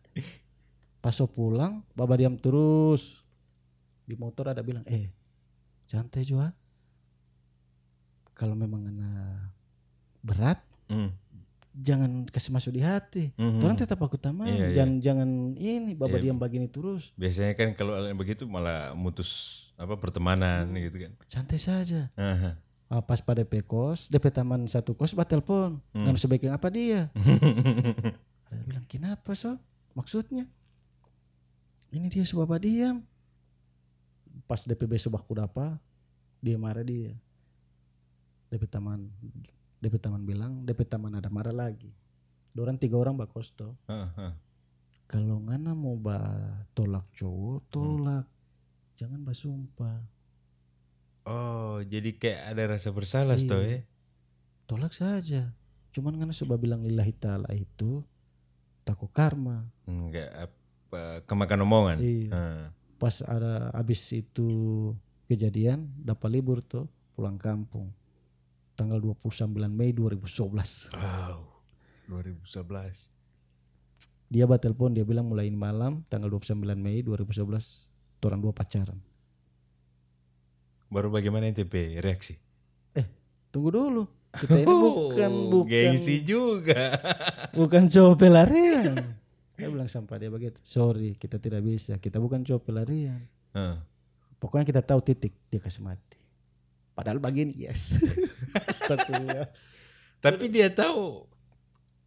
pas 0.99 1.15
pulang 1.27 1.85
baba 1.91 2.15
diam 2.15 2.33
terus 2.33 3.21
di 4.01 4.13
motor 4.13 4.49
ada 4.49 4.59
bilang 4.59 4.85
eh 4.85 5.09
santai 5.83 6.21
juga 6.21 6.49
kalau 8.31 8.53
memang 8.53 8.85
ana 8.85 9.11
berat 10.19 10.59
Hmm. 10.85 11.09
jangan 11.73 12.25
kasih 12.25 12.51
masuk 12.51 12.71
di 12.71 12.79
hati 12.79 13.33
Mhm. 13.33 13.57
orang 13.59 13.73
tetap 13.75 13.97
aku 13.97 14.15
taman 14.15 14.45
Iya, 14.45 14.65
iya. 14.65 14.75
jangan 14.75 14.93
jangan 14.99 15.29
ini 15.55 15.91
baba 15.91 16.15
Iya. 16.15 16.23
diam 16.23 16.37
begini 16.37 16.67
terus 16.67 17.09
Biasanya 17.15 17.53
kan 17.53 17.73
kalau 17.73 17.93
begitu 18.13 18.45
malah 18.45 18.93
mutus 18.93 19.29
apa 19.73 19.93
pertemanan 19.95 20.69
gitu 20.71 20.97
kan. 20.99 21.11
santai 21.25 21.57
saja 21.57 22.13
Aha. 22.13 22.61
Ah, 22.85 23.01
pas 23.01 23.17
pada 23.17 23.41
DP 23.41 23.65
kos, 23.65 24.13
DP 24.13 24.29
taman 24.29 24.69
satu 24.69 24.93
kos 24.93 25.17
bat 25.17 25.25
telepon. 25.25 25.81
Hmm. 25.89 26.05
Nggak 26.05 26.21
sebaiknya 26.21 26.53
apa 26.53 26.69
dia? 26.69 27.09
Ada 28.53 28.61
bilang 28.61 28.85
kenapa 28.85 29.33
so? 29.33 29.57
Maksudnya? 29.97 30.45
Ini 31.89 32.11
dia 32.13 32.21
subaba 32.27 32.61
diam. 32.61 33.01
Pas 34.45 34.61
DP 34.61 34.85
besok 34.85 35.17
baku 35.17 35.33
apa? 35.41 35.81
Dia 36.45 36.61
marah 36.61 36.85
dia. 36.85 37.17
DP 38.53 38.69
taman, 38.69 39.09
DP 39.81 39.97
taman 39.97 40.21
bilang, 40.21 40.61
DP 40.61 40.85
taman 40.85 41.17
ada 41.17 41.33
marah 41.33 41.55
lagi. 41.55 41.89
Dorang 42.53 42.77
tiga 42.77 43.01
orang 43.01 43.17
bak 43.17 43.33
kos 43.33 43.51
toh. 43.57 43.73
Aha. 43.89 44.37
Kalau 45.09 45.41
ngana 45.41 45.73
mau 45.73 45.97
ba 45.97 46.21
tolak 46.77 47.09
cowok, 47.17 47.65
tolak. 47.73 48.25
Jangan 48.95 49.25
basumpah. 49.25 50.14
Oh, 51.25 51.81
jadi 51.81 52.13
kayak 52.13 52.53
ada 52.53 52.63
rasa 52.71 52.89
bersalah 52.89 53.33
Iya. 53.33 53.47
toh 53.47 53.59
ya. 53.59 53.79
Tolak 54.65 54.93
saja. 54.93 55.53
cuman 55.89 56.11
kan 56.15 56.27
sudah 56.29 56.55
bilang 56.55 56.83
lillahi 56.83 57.15
ta'ala 57.15 57.47
itu 57.51 58.03
takut 58.83 59.07
karma 59.09 59.63
Enggak 59.85 60.27
apa 60.35 61.23
kemakan 61.23 61.63
omongan. 61.63 61.97
Iya. 61.97 62.29
Ah. 62.29 62.65
pas 62.95 63.19
ada 63.21 63.71
habis 63.71 64.03
itu 64.09 64.47
kejadian 65.25 65.87
dapat 65.97 66.29
libur 66.31 66.59
tuh 66.59 66.85
pulang 67.11 67.35
kampung 67.35 67.95
tanggal 68.73 68.99
29 68.99 69.47
Mei 69.67 69.91
2011 69.91 70.91
Wow. 70.91 71.47
2011. 72.07 73.07
dia 74.27 74.43
bat 74.43 74.59
telepon 74.59 74.91
dia 74.91 75.01
bilang 75.01 75.25
mulai 75.25 75.47
malam 75.47 76.03
tanggal 76.05 76.27
29 76.29 76.59
Mei 76.75 76.99
2011 76.99 77.87
orang 78.19 78.41
dua 78.41 78.51
pacaran 78.51 78.99
Baru 80.95 81.11
bagaimana 81.11 81.43
NTP 81.45 81.99
reaksi? 81.99 82.39
eh 82.95 83.03
tunggu 83.51 83.67
dulu. 83.69 84.03
Kita 84.31 84.55
ini 84.55 84.67
bukan 84.67 85.31
Oh, 85.31 85.47
bukan 85.59 85.67
gengsi 85.67 86.23
juga. 86.23 86.95
bukan 87.51 87.87
cowok 87.87 88.15
pelarian. 88.15 88.95
Dia 89.55 89.67
bilang 89.67 89.87
sampai 89.87 90.19
dia 90.19 90.31
begitu. 90.31 90.55
Sorry 90.63 91.15
kita 91.15 91.35
tidak 91.35 91.63
bisa. 91.63 91.99
Kita 91.99 92.19
bukan 92.19 92.43
cowok 92.43 92.63
pelarian. 92.63 93.19
Ah. 93.51 93.79
pokoknya 94.35 94.67
kita 94.67 94.83
tahu 94.83 94.99
titik 94.99 95.31
dia 95.47 95.59
kasih 95.59 95.83
mati. 95.83 96.19
Padahal 96.91 97.19
begini 97.19 97.55
yes. 97.55 97.95
Astagfirullah. 98.71 99.47
Tapi 100.19 100.45
dia 100.47 100.71
tahu 100.71 101.23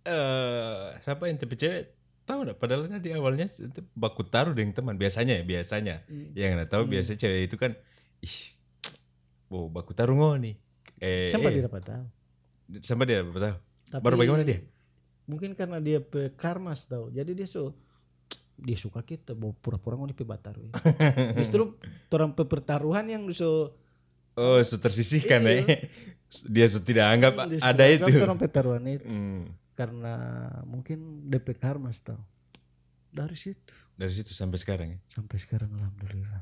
eh 0.04 0.96
siapa 1.00 1.28
NTP 1.28 1.52
cewek 1.56 1.82
tahu 2.24 2.44
enggak 2.44 2.60
padahal 2.60 2.84
tadi 2.88 3.12
awalnya 3.12 3.48
itu 3.48 3.80
baku 3.92 4.24
taruh 4.24 4.52
dengan 4.52 4.76
teman. 4.76 4.96
Biasanya 4.96 5.40
ya 5.40 5.44
biasanya. 5.44 5.96
Yang 6.36 6.50
nggak 6.56 6.70
tahu 6.72 6.84
biasa 6.84 7.16
cewek 7.16 7.48
itu 7.48 7.56
kan 7.56 7.72
ih 8.20 8.36
wow 9.48 9.66
baku 9.66 9.92
taruh 9.92 10.16
nih. 10.36 10.54
Eh 10.98 11.28
sampai 11.28 11.50
eh, 11.50 11.54
dia 11.58 11.64
dapat 11.64 11.82
tahu. 11.82 12.04
Sampai 12.80 13.04
dia 13.04 13.20
dapat 13.20 13.40
tahu? 13.40 13.56
Tapi- 13.88 14.02
baru 14.04 14.16
bagaimana 14.16 14.44
dia? 14.44 14.60
mungkin 15.24 15.52
karena 15.52 15.76
dia 15.76 16.00
pe 16.00 16.32
karmas 16.32 16.88
tahu 16.88 17.12
jadi 17.12 17.36
dia 17.36 17.44
so 17.44 17.76
dia 18.56 18.80
suka 18.80 19.04
kita 19.04 19.36
bawa 19.36 19.52
pura-pura 19.60 19.92
mau 19.92 20.08
pe 20.08 20.24
bataru 20.24 20.64
ya. 20.64 20.72
justru 21.40 21.76
orang 22.08 22.32
pe 22.32 22.48
pertaruhan 22.48 23.04
yang 23.04 23.28
so 23.30 23.76
oh 24.34 24.56
su 24.64 24.80
tersisihkan 24.80 25.44
Iya. 25.44 25.52
ya. 25.60 25.64
Dia 26.52 26.68
su 26.68 26.84
tidak 26.84 27.08
anggap 27.08 27.32
dia 27.48 27.60
ada 27.64 27.84
itu. 27.88 28.04
orang 28.20 28.36
pertaruhan 28.36 28.84
itu. 28.84 29.04
Hmm. 29.04 29.48
karena 29.72 30.16
mungkin 30.64 31.24
DP 31.24 31.56
karmas 31.56 32.00
tahu 32.00 32.20
dari 33.08 33.32
situ. 33.32 33.72
Dari 33.96 34.12
situ 34.12 34.32
sampai 34.36 34.60
sekarang 34.60 34.88
ya? 34.92 34.98
Sampai 35.08 35.40
sekarang 35.40 35.72
alhamdulillah 35.72 36.40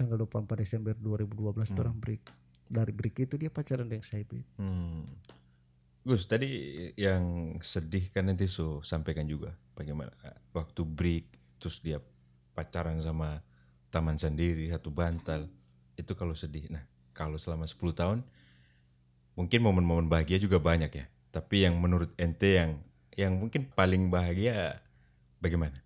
tanggal 0.00 0.16
24 0.24 0.64
Desember 0.64 0.96
2012 0.96 1.76
orang 1.76 1.96
break 2.00 2.24
dari 2.64 2.92
break 2.96 3.28
itu 3.28 3.36
dia 3.36 3.52
pacaran 3.52 3.84
dengan 3.84 4.06
saya 4.06 4.24
Hmm. 4.56 5.04
Gus 6.00 6.24
tadi 6.24 6.48
yang 6.96 7.56
sedih 7.60 8.08
kan 8.08 8.24
nanti 8.24 8.48
so 8.48 8.80
sampaikan 8.80 9.28
juga 9.28 9.52
bagaimana 9.76 10.08
waktu 10.56 10.80
break 10.88 11.26
terus 11.60 11.84
dia 11.84 12.00
pacaran 12.56 12.96
sama 13.04 13.44
taman 13.92 14.16
sendiri 14.16 14.72
satu 14.72 14.88
bantal 14.88 15.44
itu 16.00 16.16
kalau 16.16 16.32
sedih. 16.32 16.72
Nah 16.72 16.88
kalau 17.12 17.36
selama 17.36 17.68
10 17.68 17.76
tahun 17.92 18.18
mungkin 19.36 19.60
momen-momen 19.60 20.08
bahagia 20.08 20.40
juga 20.40 20.56
banyak 20.56 20.88
ya. 20.88 21.04
Tapi 21.28 21.68
yang 21.68 21.76
menurut 21.76 22.16
ente 22.16 22.56
yang 22.56 22.80
yang 23.12 23.36
mungkin 23.36 23.68
paling 23.68 24.08
bahagia 24.08 24.80
bagaimana? 25.36 25.84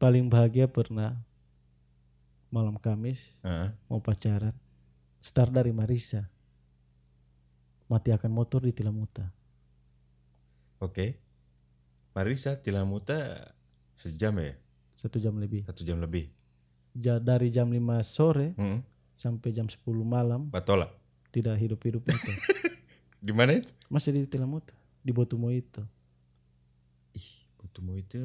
paling 0.00 0.32
bahagia 0.32 0.64
pernah 0.64 1.20
malam 2.50 2.74
Kamis 2.76 3.34
Heeh. 3.40 3.70
mau 3.86 3.98
pacaran 3.98 4.54
start 5.18 5.50
dari 5.50 5.70
Marisa 5.70 6.26
mati 7.86 8.10
akan 8.10 8.30
motor 8.30 8.60
di 8.60 8.72
Tilamuta 8.72 9.26
Oke. 10.78 11.20
Marisa 12.10 12.56
Tilamuta 12.56 13.52
sejam 13.94 14.32
ya 14.34 14.56
satu 14.92 15.16
jam 15.16 15.36
lebih 15.36 15.62
satu 15.62 15.80
jam 15.80 15.96
lebih. 15.96 16.28
Ja- 16.92 17.20
dari 17.20 17.48
jam 17.48 17.68
5 17.68 17.78
sore 18.02 18.52
Hmm. 18.54 18.82
sampai 19.12 19.50
jam 19.50 19.64
10 19.64 19.78
malam 20.00 20.48
Batola. 20.48 20.90
tidak 21.30 21.54
hidup-hidup 21.56 22.02
itu 22.02 22.30
Di 23.20 23.30
mana 23.30 23.54
itu? 23.54 23.70
masih 23.86 24.10
di 24.12 24.24
Tilamuta 24.24 24.72
di 24.98 25.10
Botumo 25.10 25.48
itu 25.48 25.84
Ih, 27.12 27.28
Botumo 27.54 27.94
itu 27.94 28.16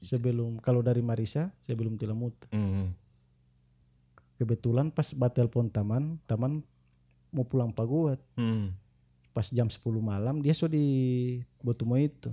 sebelum 0.00 0.58
kalau 0.58 0.80
dari 0.80 1.00
Marisa 1.00 1.48
sebelum 1.62 1.94
Tilamuta 1.94 2.44
Hmm. 2.50 2.92
Kebetulan 4.40 4.88
pas 4.88 5.04
batelpon 5.12 5.68
taman 5.68 6.16
taman 6.24 6.64
mau 7.28 7.44
pulang 7.44 7.68
paguat 7.68 8.16
Hmm. 8.32 8.72
pas 9.30 9.44
jam 9.46 9.68
10 9.68 9.76
malam 10.00 10.40
dia 10.40 10.50
sudah 10.50 10.72
di 10.72 10.86
Botumo 11.60 11.94
itu 11.94 12.32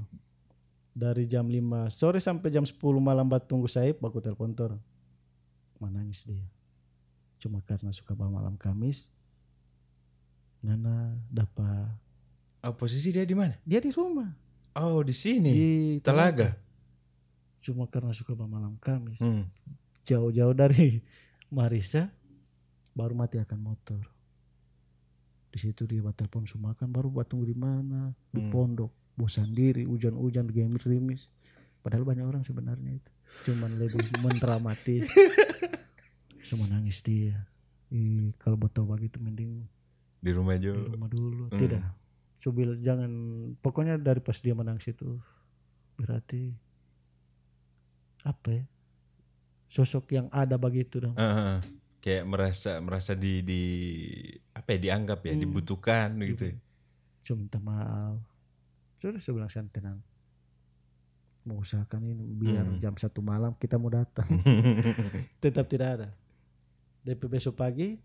dari 0.90 1.26
jam 1.26 1.46
5 1.46 1.60
sore 1.90 2.18
sampai 2.18 2.48
jam 2.50 2.64
10 2.64 2.74
malam 2.98 3.28
bat 3.28 3.44
tunggu 3.44 3.68
saya 3.68 3.92
baku 3.94 4.18
telepon 4.18 4.52
tor 4.52 4.80
menangis 5.78 6.24
dia 6.24 6.48
cuma 7.38 7.62
karena 7.62 7.92
suka 7.92 8.16
bawa 8.16 8.42
malam 8.42 8.56
Kamis 8.56 9.12
ngana 10.60 11.14
dapat 11.28 11.92
Oh, 12.60 12.74
posisi 12.74 13.12
dia 13.12 13.24
di 13.24 13.32
mana? 13.32 13.54
dia 13.62 13.78
di 13.78 13.92
rumah 13.92 14.34
Oh, 14.74 15.02
di 15.02 15.12
sini. 15.12 15.52
di 15.52 15.70
Telaga. 16.00 16.58
cuma 17.60 17.86
karena 17.86 18.10
suka 18.12 18.32
bawa 18.32 18.50
malam 18.50 18.74
Kamis 18.78 19.20
Hmm. 19.20 19.46
jauh-jauh 20.02 20.56
dari 20.56 21.04
Marisa 21.48 22.12
baru 22.92 23.14
mati 23.14 23.38
akan 23.38 23.60
motor. 23.62 24.04
Di 25.48 25.58
situ 25.58 25.88
dia 25.88 26.04
buat 26.04 26.14
telepon 26.14 26.44
semua 26.44 26.76
kan 26.76 26.92
baru 26.92 27.08
buat 27.08 27.26
tunggu 27.26 27.48
di 27.48 27.56
mana? 27.56 28.12
Di 28.30 28.42
Hmm. 28.42 28.52
pondok. 28.52 28.92
Bosan 29.14 29.50
diri 29.50 29.82
hujan-hujan 29.82 30.46
gerimis. 30.78 31.32
Padahal 31.82 32.04
banyak 32.04 32.22
orang 32.22 32.44
sebenarnya 32.44 33.00
itu. 33.00 33.12
Cuman 33.46 33.80
lebih 33.80 34.04
mendramatis 34.26 35.08
cuma 36.44 36.68
nangis 36.68 37.00
dia. 37.02 37.48
Ih, 37.90 38.36
kalau 38.38 38.56
buat 38.56 38.72
tahu 38.72 38.88
begitu 38.88 39.18
mending 39.18 39.64
Di 40.20 40.32
rumah 40.32 40.56
di 40.56 40.68
aja. 40.68 40.76
rumah 40.76 41.08
dulu. 41.08 41.48
Hmm. 41.50 41.58
tidak. 41.58 41.82
Coba 42.38 42.60
jangan. 42.78 43.12
Pokoknya 43.58 43.96
dari 43.98 44.20
pas 44.20 44.38
dia 44.38 44.54
menangis 44.54 44.86
itu 44.86 45.18
berarti 45.98 46.54
apa 48.22 48.50
ya 48.52 48.64
sosok 49.68 50.16
yang 50.16 50.28
ada 50.32 50.56
begitu 50.56 51.00
dong 51.00 51.16
ah. 51.16 51.60
kayak 52.00 52.24
merasa 52.24 52.80
merasa 52.80 53.12
di 53.14 53.44
di 53.44 53.62
apa 54.52 54.74
ya 54.74 54.80
dianggap 54.92 55.20
ya, 55.24 55.34
Hmm. 55.36 55.42
dibutuhkan 55.44 56.10
gitu. 56.24 56.44
ya. 56.50 56.56
cuma 57.24 57.44
minta 57.44 57.60
maaf 57.60 58.18
sudah 58.98 59.20
saya 59.20 59.34
bilang 59.36 59.52
saya 59.52 59.68
tenang 59.68 60.00
mau 61.44 61.60
usahakan 61.60 62.04
ini 62.04 62.26
biar 62.28 62.64
Hmm. 62.66 62.80
jam 62.80 62.96
satu 62.96 63.20
malam 63.20 63.56
kita 63.56 63.76
mau 63.76 63.88
datang 63.88 64.28
tetap 65.44 65.68
tidak 65.68 65.90
ada 66.00 66.10
DP 67.04 67.28
besok 67.28 67.56
pagi 67.56 68.00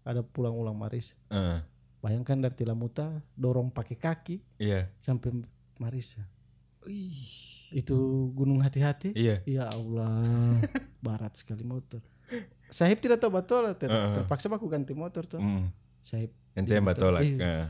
ada 0.00 0.24
pulang 0.24 0.56
ulang 0.56 0.72
Maris 0.72 1.12
Ah, 1.28 1.60
bayangkan 2.00 2.40
dari 2.40 2.56
Tilamuta 2.56 3.20
dorong 3.36 3.68
pakai 3.68 3.96
kaki 3.96 4.36
iya. 4.56 4.88
sampai 4.96 5.44
Marisa 5.76 6.24
itu 7.72 7.96
gunung 8.32 8.58
hati-hati 8.58 9.12
Iya. 9.12 9.42
ya 9.44 9.64
Allah 9.66 10.22
barat 11.00 11.34
sekali 11.34 11.62
motor 11.62 12.02
Sahib 12.66 12.98
tidak 12.98 13.18
tahu 13.18 13.34
betul 13.34 13.66
ter- 13.74 13.86
Heeh. 13.86 14.14
terpaksa 14.16 14.46
aku 14.46 14.66
ganti 14.66 14.90
motor 14.92 15.24
tuh 15.24 15.38
Hmm. 15.38 15.70
Sahib 16.00 16.30
Ente 16.52 16.72
yang 16.72 16.82
motor. 16.82 17.14
batolak. 17.14 17.22
Iya. 17.22 17.38
Ah. 17.40 17.66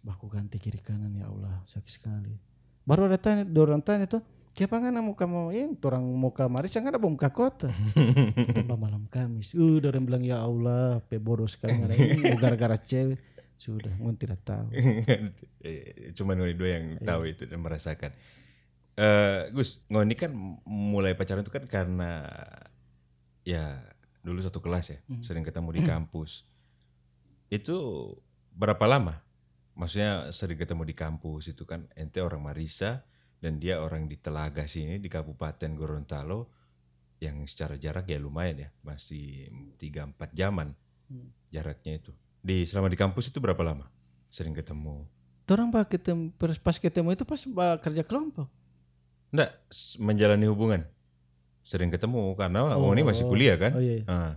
baku 0.00 0.26
ganti 0.26 0.56
kiri 0.56 0.78
kanan 0.78 1.10
ya 1.12 1.26
Allah 1.26 1.62
sakit 1.64 1.90
sekali 1.92 2.38
baru 2.82 3.06
ada 3.06 3.18
tanya 3.18 3.42
orang 3.56 3.80
tanya 3.80 4.06
tuh 4.06 4.22
Siapa 4.52 4.78
kan 4.78 4.88
mau 4.94 5.12
kamu 5.12 5.52
ya 5.52 5.68
orang 5.84 6.00
mau 6.08 6.30
kamar 6.30 6.64
saya 6.64 6.88
ada 6.88 6.96
bom 6.96 7.12
kota 7.12 7.68
kita 8.48 8.72
malam 8.72 9.04
Kamis 9.06 9.52
uh 9.52 9.76
orang 9.78 10.00
bilang 10.00 10.22
ya 10.22 10.40
Allah 10.40 11.02
pe 11.02 11.18
bodoh 11.18 11.44
sekali 11.44 11.76
ada 11.76 11.92
ini 11.92 12.22
gara-gara 12.40 12.74
cewek 12.74 13.20
sudah 13.54 13.92
ngon 13.92 14.14
tidak 14.14 14.40
tahu 14.40 14.72
Eh, 15.60 16.12
Cuman 16.12 16.36
Ngoni 16.36 16.54
dua 16.54 16.70
yang 16.72 16.86
tahu 17.00 17.26
itu 17.26 17.44
dan 17.44 17.58
merasakan. 17.58 18.14
Eh 18.96 19.52
Gus, 19.52 19.84
Ngoni 19.92 20.16
kan 20.16 20.32
mulai 20.64 21.12
pacaran 21.12 21.44
itu 21.44 21.52
kan 21.52 21.68
karena 21.68 22.24
ya 23.44 23.76
dulu 24.24 24.40
satu 24.40 24.64
kelas 24.64 24.96
ya, 24.96 24.98
sering 25.20 25.44
ketemu 25.44 25.76
di 25.76 25.82
kampus. 25.84 26.48
Itu 27.52 27.76
berapa 28.56 28.82
lama? 28.88 29.20
Maksudnya 29.76 30.32
sering 30.32 30.56
ketemu 30.56 30.88
di 30.88 30.96
kampus 30.96 31.52
itu 31.52 31.68
kan 31.68 31.84
ente 31.92 32.24
orang 32.24 32.40
Marisa 32.40 33.04
dan 33.38 33.60
dia 33.60 33.84
orang 33.84 34.08
di 34.08 34.16
Telaga 34.16 34.64
sini 34.64 34.96
di 34.96 35.12
Kabupaten 35.12 35.76
Gorontalo 35.76 36.48
yang 37.20 37.44
secara 37.44 37.76
jarak 37.76 38.08
ya 38.08 38.16
lumayan 38.16 38.64
ya, 38.64 38.68
masih 38.80 39.52
3-4 39.76 40.32
jaman 40.32 40.72
jaraknya 41.52 42.00
itu. 42.00 42.16
Di 42.40 42.64
selama 42.64 42.88
di 42.88 42.96
kampus 42.96 43.28
itu 43.28 43.38
berapa 43.44 43.60
lama? 43.60 43.92
Sering 44.32 44.56
ketemu. 44.56 45.04
orang 45.46 45.70
bah 45.70 45.86
ketemu 45.86 46.34
pas 46.58 46.74
ketemu 46.74 47.14
itu 47.14 47.22
pas 47.22 47.38
bah 47.54 47.78
kerja 47.78 48.02
kelompok 48.02 48.50
Enggak, 49.30 49.50
menjalani 49.98 50.46
hubungan. 50.46 50.82
Sering 51.66 51.90
ketemu 51.90 52.34
karena 52.38 52.78
oh, 52.78 52.94
ini 52.94 53.02
masih 53.02 53.26
kuliah 53.26 53.58
kan? 53.58 53.74
oh 53.74 53.82
iya, 53.82 54.02
iya. 54.02 54.06
Ah, 54.06 54.32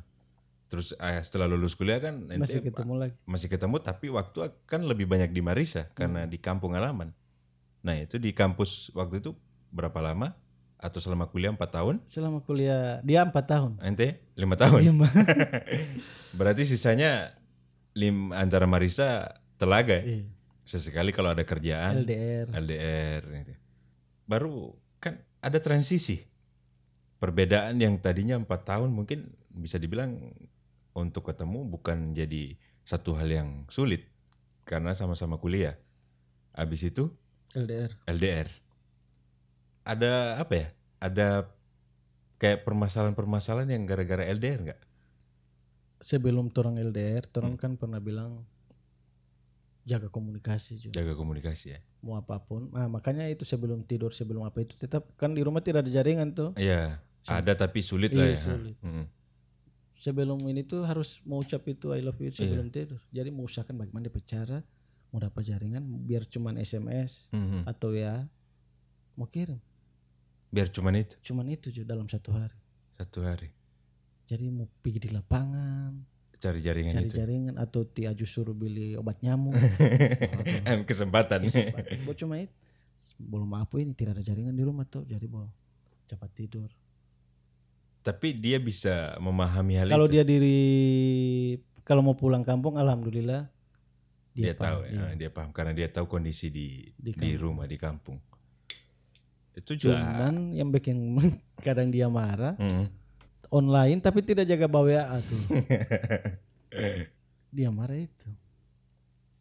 Terus 0.69 0.93
eh, 0.97 1.21
setelah 1.25 1.49
lulus 1.49 1.73
kuliah 1.73 1.97
kan 1.97 2.29
masih 2.29 2.61
ketemu 2.61 2.93
lagi 2.93 3.17
masih 3.25 3.49
ketemu 3.49 3.81
tapi 3.81 4.05
waktu 4.13 4.53
kan 4.69 4.85
lebih 4.85 5.09
banyak 5.09 5.33
di 5.33 5.41
Marisa 5.41 5.89
karena 5.97 6.25
Hmm. 6.25 6.29
di 6.29 6.37
kampung 6.37 6.77
halaman. 6.77 7.09
Nah 7.81 7.97
itu 7.97 8.21
di 8.21 8.29
kampus 8.33 8.93
waktu 8.93 9.17
itu 9.17 9.33
berapa 9.73 9.97
lama? 9.97 10.37
Atau 10.79 11.01
selama 11.03 11.25
kuliah 11.27 11.51
4 11.51 11.59
tahun? 11.73 11.95
selama 12.07 12.39
kuliah 12.39 13.01
dia 13.03 13.25
empat 13.25 13.45
tahun 13.51 13.81
Ente 13.83 14.21
5 14.37 14.45
tahun? 14.55 14.79
lima 14.87 15.09
Berarti 16.37 16.63
sisanya 16.63 17.33
lim 17.97 18.31
antara 18.31 18.63
Marisa 18.69 19.41
Telaga 19.59 19.99
ya? 19.99 20.21
Iya. 20.21 20.25
Sesekali 20.63 21.09
kalau 21.09 21.33
ada 21.33 21.41
kerjaan 21.43 22.05
LDR 22.05 22.45
LDR 22.53 23.21
gitu. 23.41 23.53
Baru 24.29 24.77
kan 25.01 25.17
ada 25.41 25.57
transisi. 25.57 26.29
Perbedaan 27.17 27.81
yang 27.81 27.97
tadinya 27.99 28.37
empat 28.37 28.63
tahun 28.63 28.93
mungkin 28.93 29.33
bisa 29.51 29.75
dibilang 29.81 30.31
untuk 30.95 31.27
ketemu 31.33 31.65
bukan 31.67 32.13
jadi 32.13 32.55
satu 32.85 33.17
hal 33.17 33.27
yang 33.27 33.49
sulit 33.67 34.07
karena 34.63 34.93
sama-sama 34.93 35.41
kuliah. 35.41 35.75
Habis 36.53 36.93
itu 36.93 37.09
LDR 37.57 37.97
LDR. 38.05 38.47
Ada 39.83 40.37
apa 40.37 40.53
ya? 40.53 40.67
Ada 41.01 41.27
kayak 42.37 42.63
permasalahan-permasalahan 42.63 43.73
yang 43.73 43.83
gara-gara 43.89 44.23
LDR 44.29 44.61
nggak? 44.69 44.81
sebelum 45.99 46.51
orang 46.55 46.79
LDR 46.79 47.27
Hmm. 47.27 47.37
orang 47.43 47.55
kan 47.59 47.71
pernah 47.75 47.99
bilang 47.99 48.47
jaga 49.89 50.07
komunikasi 50.07 50.77
juga 50.77 50.93
Jaga 50.93 51.13
komunikasi 51.13 51.73
ya. 51.73 51.79
mau 51.99 52.13
apa 52.15 52.37
pun 52.39 52.69
nah 52.69 52.85
makanya 52.85 53.25
itu 53.25 53.41
sebelum 53.43 53.81
tidur 53.81 54.13
sebelum 54.13 54.43
apa 54.43 54.61
itu 54.61 54.77
tetap 54.77 55.09
kan 55.15 55.33
di 55.33 55.41
rumah 55.41 55.59
tidak 55.59 55.83
ada 55.83 55.91
jaringan 55.91 56.29
tuh 56.31 56.53
Iya, 56.53 57.01
ada 57.25 57.53
tapi 57.53 57.81
sulit 57.81 58.13
lah 58.13 58.23
Iya, 58.23 58.35
ya. 58.35 58.43
sulit. 58.45 58.75
Mm. 58.79 59.05
sebelum 59.95 60.39
ini 60.45 60.63
tuh 60.63 60.85
harus 60.85 61.19
mau 61.21 61.39
ucap 61.39 61.65
itu 61.65 61.89
I 61.89 61.99
love 61.99 62.15
you 62.17 62.29
Iya. 62.29 62.37
sebelum 62.39 62.69
tidur 62.69 63.01
jadi 63.09 63.29
mau 63.29 63.43
usahakan 63.43 63.75
bagaimana 63.75 64.05
dia 64.05 64.13
bicara 64.13 64.57
mau 65.09 65.17
dapat 65.17 65.41
jaringan 65.43 65.81
biar 65.99 66.23
cuman 66.23 66.55
SMS 66.55 67.27
Mhm. 67.31 67.65
atau 67.65 67.91
ya 67.91 68.29
mau 69.13 69.25
kirim 69.25 69.57
Biar 70.47 70.65
cuman 70.67 70.97
itu 70.97 71.13
cuman 71.19 71.45
itu 71.47 71.67
juga 71.69 71.93
dalam 71.93 72.05
satu 72.05 72.29
hari 72.31 72.57
satu 72.95 73.21
hari 73.21 73.49
jadi 74.25 74.45
mau 74.47 74.69
pergi 74.79 74.99
di 74.99 75.09
lapangan 75.09 76.05
cari 76.39 76.59
jaringan 76.59 76.93
cari 76.95 77.05
itu. 77.05 77.15
jaringan 77.15 77.55
atau 77.55 77.83
ti 77.83 78.03
aju 78.03 78.23
suruh 78.23 78.53
beli 78.53 78.95
obat 78.95 79.19
nyamuk 79.19 79.53
Em, 80.63 80.81
kesempatan. 80.89 81.43
Bo 82.01 82.11
cuma 82.13 82.39
itu 82.39 82.51
belum 83.15 83.51
apa 83.53 83.75
ini 83.77 83.91
tidak 83.91 84.15
ada 84.15 84.23
jaringan 84.23 84.51
di 84.51 84.63
rumah 84.63 84.83
tuh 84.83 85.03
jadi 85.03 85.23
mau 85.25 85.47
cepat 86.05 86.31
tidur 86.33 86.71
Tapi 87.99 88.31
dia 88.33 88.55
bisa 88.57 89.13
memahami 89.17 89.75
hal 89.75 89.87
kalau 89.89 90.07
itu. 90.07 90.15
dia 90.15 90.23
diri 90.23 90.59
kalau 91.83 91.99
mau 92.01 92.15
pulang 92.15 92.41
kampung 92.41 92.75
alhamdulillah 92.75 93.51
dia, 94.31 94.55
paham, 94.55 94.63
tahu, 94.63 94.79
iya. 94.87 95.03
ya, 95.03 95.15
dia 95.17 95.29
paham 95.29 95.49
karena 95.51 95.73
dia 95.73 95.87
tahu 95.89 96.07
kondisi 96.07 96.47
di 96.47 96.87
Di 96.95 97.11
di, 97.11 97.35
rumah 97.35 97.67
di 97.67 97.75
kampung. 97.75 98.15
Itu 99.51 99.75
juga. 99.75 99.99
cuman 99.99 100.55
yang 100.55 100.71
bikin 100.71 101.19
kadang 101.65 101.91
dia 101.91 102.07
marah 102.07 102.55
Mm. 102.55 102.87
Online 103.49 103.99
tapi 103.99 104.21
tidak 104.21 104.45
jaga 104.45 104.65
bawa 104.65 105.17
tuh 105.21 105.41
dia 107.55 107.69
marah 107.69 107.97
itu 107.97 108.29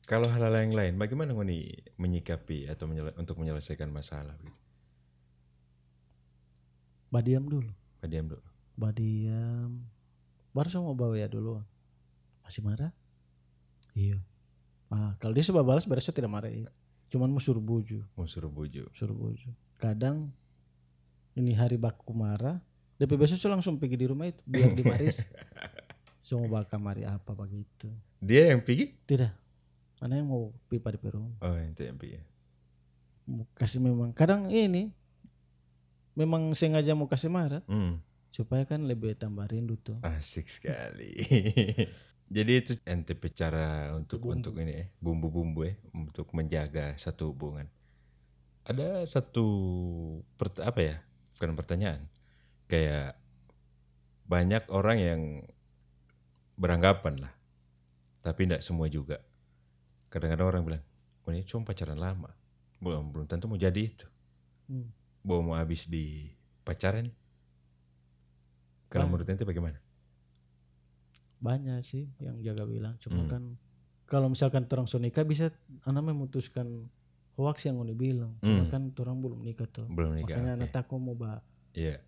Kalau 0.08 0.24
hal-hal 0.24 0.64
yang 0.64 0.72
lain, 0.72 0.96
bagaimana 0.96 1.36
ngoni 1.36 1.68
menyikapi 2.00 2.64
atau 2.64 2.88
menyele- 2.88 3.12
untuk 3.20 3.36
menyelesaikan 3.36 3.92
masalah? 3.92 4.32
Gitu? 4.40 4.56
badiam 7.08 7.44
dulu 7.44 7.68
Diam 8.00 8.24
dulu. 8.24 8.40
badiam 8.72 9.84
baru 10.52 10.68
semua 10.68 10.92
bawa 10.92 11.12
ya 11.12 11.28
dulu 11.28 11.60
masih 12.40 12.64
marah 12.64 12.92
iya 13.92 14.16
ah 14.88 15.12
kalau 15.20 15.32
dia 15.32 15.44
sebab 15.44 15.60
balas 15.60 15.84
berasa 15.84 16.08
tidak 16.08 16.32
marah 16.32 16.48
iya. 16.48 16.68
cuman 17.08 17.28
mau 17.28 17.40
suruh 17.40 17.60
buju 17.60 18.00
Mau 18.16 18.24
suruh 18.24 18.48
bujuk. 18.48 18.88
suruh 18.92 19.12
buju 19.12 19.48
kadang 19.76 20.32
ini 21.32 21.52
hari 21.52 21.76
baku 21.76 22.12
marah 22.12 22.60
DP 22.98 23.14
besok 23.14 23.38
langsung 23.46 23.78
pergi 23.78 23.94
di 23.94 24.06
rumah 24.06 24.26
itu 24.26 24.42
biar 24.42 24.74
di 24.74 24.82
Maris 24.82 25.22
semua 26.26 26.60
bakal 26.60 26.82
mari 26.82 27.06
apa 27.06 27.30
begitu 27.32 27.88
Dia 28.18 28.50
yang 28.50 28.60
pergi? 28.60 28.90
tidak 29.06 29.32
mana 29.98 30.18
yang 30.18 30.28
mau 30.28 30.50
pipa 30.66 30.90
di 30.90 30.98
rumah 31.06 31.34
Oh, 31.40 31.54
itu 31.54 31.82
yang 31.82 31.94
pergi. 31.94 32.18
mau 33.24 33.46
kasih 33.54 33.78
memang 33.78 34.10
kadang 34.10 34.50
ini 34.50 34.90
memang 36.14 36.50
sengaja 36.52 36.92
mau 36.92 37.06
kasih 37.06 37.30
marah 37.30 37.62
Hmm. 37.66 38.02
supaya 38.28 38.66
kan 38.66 38.82
lebih 38.84 39.14
tambah 39.14 39.46
rindu 39.46 39.78
tuh 39.78 39.96
Asik 40.02 40.50
sekali. 40.50 41.14
Jadi 42.28 42.52
itu 42.52 42.72
ente 42.84 43.16
cara 43.32 43.96
untuk 43.96 44.20
untuk 44.28 44.52
ini 44.60 44.72
ya, 44.74 44.86
bumbu-bumbu 45.00 45.64
ya 45.64 45.74
untuk 45.96 46.28
menjaga 46.36 46.92
satu 47.00 47.32
hubungan. 47.32 47.64
Ada 48.68 49.08
satu 49.08 49.46
apa 50.60 50.76
ya? 50.76 51.00
Bukan 51.40 51.56
pertanyaan. 51.56 52.04
Kayak 52.68 53.16
banyak 54.24 54.64
orang 54.68 54.98
yang 54.98 55.20
beranggapan 56.54 57.16
lah. 57.18 57.32
Tapi 58.20 58.44
tidak 58.44 58.60
semua 58.60 58.86
juga. 58.86 59.24
Kadang-kadang 60.08 60.46
orang 60.46 60.62
bilang, 60.64 60.82
"Oh, 61.22 61.30
ini 61.30 61.42
cuma 61.42 61.64
pacaran 61.64 61.96
lama." 61.96 62.28
Belum 62.78 63.08
belum 63.08 63.24
tentu 63.24 63.46
mau 63.46 63.56
jadi 63.56 63.82
itu. 63.82 64.06
Hmm. 64.66 64.92
Mau 65.22 65.40
mau 65.40 65.54
habis 65.54 65.84
di 65.84 66.28
pacaran. 66.62 67.08
Kalau 68.86 69.04
Bah- 69.04 69.10
menurut 69.10 69.26
ente 69.26 69.42
bagaimana? 69.42 69.80
banyak 71.38 71.78
sih 71.80 72.10
yang 72.18 72.42
jaga 72.42 72.66
bilang 72.66 72.98
cuma 72.98 73.22
Hmm. 73.22 73.30
kan 73.30 73.42
kalau 74.04 74.26
misalkan 74.26 74.66
orang 74.66 74.90
sudah 74.90 75.06
nikah 75.06 75.22
bisa 75.22 75.54
anak 75.84 76.02
memutuskan 76.04 76.90
hoax 77.32 77.62
yang 77.62 77.78
udah 77.78 77.94
bilang 77.94 78.34
cuma 78.40 78.66
Hmm. 78.66 78.66
kan 78.68 78.82
orang 78.98 79.22
belum 79.22 79.40
nikah 79.42 79.70
tuh 79.70 79.86
Belum 79.86 80.18
nikah. 80.18 80.34
makanya 80.34 80.52
oke. 80.52 80.58
anak 80.58 80.70
takut 80.74 80.98
mau 80.98 81.14
ba 81.14 81.38
Iya. 81.70 82.02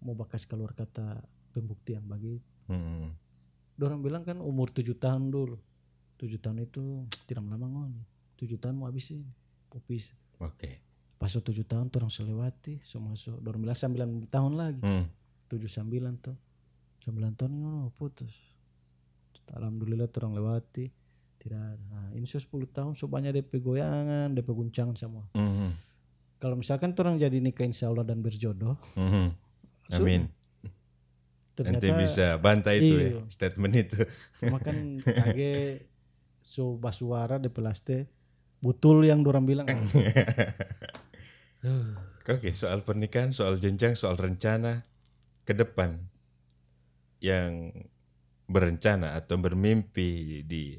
Mau 0.00 0.14
bakas 0.14 0.44
keluar 0.44 0.72
kata 0.72 1.20
pembuktian 1.52 2.04
bagi. 2.04 2.40
Hmm. 2.66 3.14
orang 3.76 4.00
bilang 4.00 4.24
kan 4.24 4.40
umur 4.40 4.72
tujuh 4.72 4.96
tahun 4.96 5.30
dulu. 5.30 5.56
Tujuh 6.16 6.40
tahun 6.40 6.64
itu 6.64 7.04
tidak 7.28 7.44
lama 7.44 7.68
ngoni 7.68 8.16
tujuh 8.36 8.60
tahun 8.60 8.76
mau 8.76 8.86
habisin 8.88 9.24
mau 9.72 9.80
pisah 9.80 10.16
Oke. 10.44 10.80
pas 11.16 11.32
so 11.32 11.40
tujuh 11.40 11.64
tahun 11.64 11.88
orang 11.88 12.12
selewati 12.12 12.80
so 12.84 13.00
masuk. 13.00 13.40
Orang 13.40 13.64
bilang 13.64 13.76
sembilan 13.76 14.28
tahun 14.28 14.52
lagi. 14.56 14.80
Hmm. 14.84 15.06
tujuh 15.48 15.68
sembilan 15.68 16.12
tuh. 16.20 16.36
Sembilan 17.00 17.32
tahun 17.38 17.50
ini 17.54 17.64
oh, 17.64 17.88
putus. 17.94 18.34
Alhamdulillah 19.54 20.10
orang 20.10 20.34
lewati. 20.36 20.90
Tidak 21.38 21.54
ada. 21.54 21.78
Nah, 21.86 22.08
ini 22.18 22.26
so 22.26 22.42
10 22.42 22.50
tahun 22.74 22.92
so 22.98 23.06
banyak 23.06 23.30
DP 23.30 23.62
goyangan 23.62 24.34
DP 24.34 24.48
guncangan 24.50 24.96
semua. 24.98 25.24
Mhm. 25.32 25.70
kalau 26.36 26.52
misalkan 26.52 26.92
orang 27.00 27.16
jadi 27.16 27.40
nikah 27.40 27.64
insya 27.64 27.88
Allah 27.88 28.04
dan 28.04 28.20
berjodoh 28.20 28.76
Mhm. 28.92 29.45
Amin. 29.92 30.28
ternyata 31.56 31.80
Nanti 31.80 31.88
bisa 31.96 32.26
bantah 32.36 32.74
itu 32.76 32.94
ya 32.94 33.08
Iya. 33.16 33.22
statement 33.32 33.74
itu. 33.74 33.98
cuma 34.42 34.58
kan 34.60 34.76
kage 35.24 35.86
so 36.44 36.76
basuara 36.76 37.40
DP 37.40 37.56
laste 37.64 37.98
betul 38.60 39.04
yang 39.04 39.24
orang 39.24 39.44
bilang 39.46 39.66
Oke, 42.26 42.50
soal 42.54 42.82
pernikahan, 42.82 43.30
soal 43.30 43.58
jenjang, 43.58 43.94
soal 43.94 44.18
rencana 44.18 44.82
ke 45.46 45.54
depan 45.54 45.98
yang 47.18 47.70
berencana 48.46 49.14
atau 49.14 49.38
bermimpi 49.38 50.42
di 50.42 50.78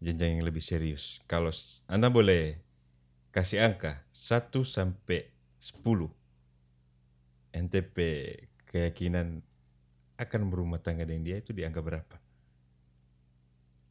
jenjang 0.00 0.40
yang 0.40 0.44
lebih 0.48 0.60
serius. 0.64 1.20
Kalau 1.24 1.52
Anda 1.88 2.08
boleh 2.08 2.60
kasih 3.32 3.60
angka 3.64 4.04
1 4.12 4.64
sampai 4.64 5.32
10 5.56 6.12
NTP 7.52 7.96
keyakinan 8.66 9.44
akan 10.16 10.40
berumah 10.48 10.80
tangga 10.80 11.04
dengan 11.04 11.24
dia 11.24 11.36
itu 11.40 11.52
di 11.52 11.62
angka 11.64 11.80
berapa? 11.84 12.16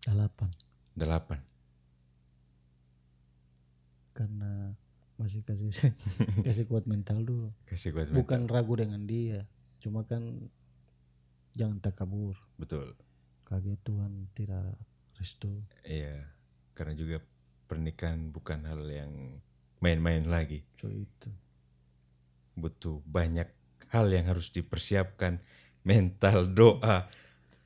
delapan 0.02 0.50
8. 0.98 1.38
karena 4.18 4.74
masih 5.16 5.46
kasih 5.46 5.70
kasih 6.46 6.66
kuat 6.66 6.90
mental 6.90 7.22
dulu 7.22 7.54
Kasih 7.70 7.94
kuat 7.94 8.10
bukan 8.10 8.50
ragu 8.50 8.74
dengan 8.74 9.06
dia 9.06 9.46
cuma 9.78 10.02
kan 10.06 10.50
jangan 11.54 11.78
takabur 11.78 12.34
Betul. 12.58 12.98
kaget 13.46 13.78
Tuhan 13.86 14.26
tidak 14.34 14.74
restu 15.22 15.62
Iya, 15.86 16.26
karena 16.74 16.98
juga 16.98 17.18
pernikahan 17.70 18.34
bukan 18.34 18.66
hal 18.66 18.82
yang 18.90 19.38
main-main 19.82 20.26
lagi. 20.26 20.66
so 20.82 20.90
itu 20.90 21.30
Butuh 22.62 23.02
banyak 23.10 23.50
hal 23.90 24.06
yang 24.14 24.30
harus 24.30 24.54
dipersiapkan, 24.54 25.42
mental, 25.84 26.48
doa, 26.48 27.10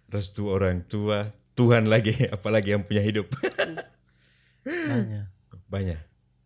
restu 0.10 0.48
orang 0.50 0.88
tua, 0.88 1.36
Tuhan 1.54 1.92
lagi, 1.92 2.16
apalagi 2.36 2.74
yang 2.74 2.88
punya 2.88 3.04
hidup. 3.04 3.28
banyak 4.66 5.28
banyak. 5.70 6.02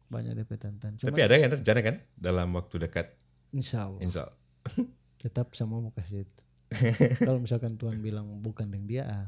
banyak 0.10 0.34
DP 0.42 0.52
tantan 0.58 0.98
cuma 0.98 1.08
Tapi 1.14 1.22
ada 1.22 1.38
kan 1.38 1.50
rencana 1.62 1.80
kan 1.86 1.96
dalam 2.18 2.50
waktu 2.58 2.76
dekat, 2.82 3.14
insya 3.54 3.86
Allah 3.86 4.02
insya 4.02 4.26
Allah. 4.26 4.38
tetap 5.22 5.54
sama 5.54 5.78
mau 5.78 5.94
kasih 5.94 6.26
itu 6.26 6.44
Kalau 7.22 7.38
misalkan 7.38 7.78
Tuhan 7.78 8.02
bilang 8.02 8.26
bukan 8.42 8.70
dengan 8.70 8.86
dia, 8.90 9.04
ah, 9.06 9.28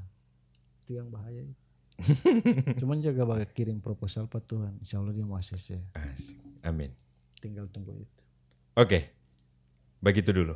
itu 0.82 0.98
yang 0.98 1.10
bahaya. 1.10 1.46
Cuman 2.78 3.02
jaga 3.02 3.26
bagai 3.26 3.50
kirim 3.54 3.82
proposal 3.82 4.30
pak 4.30 4.46
Tuhan, 4.46 4.78
Insya 4.82 5.02
Allah 5.02 5.14
dia 5.14 5.26
mau 5.26 5.38
ACC. 5.38 5.82
Asik. 5.98 6.38
Amin. 6.62 6.94
Tinggal 7.42 7.66
tunggu 7.74 7.98
itu. 7.98 8.24
Oke, 8.80 9.12
begitu 10.00 10.32
dulu. 10.32 10.56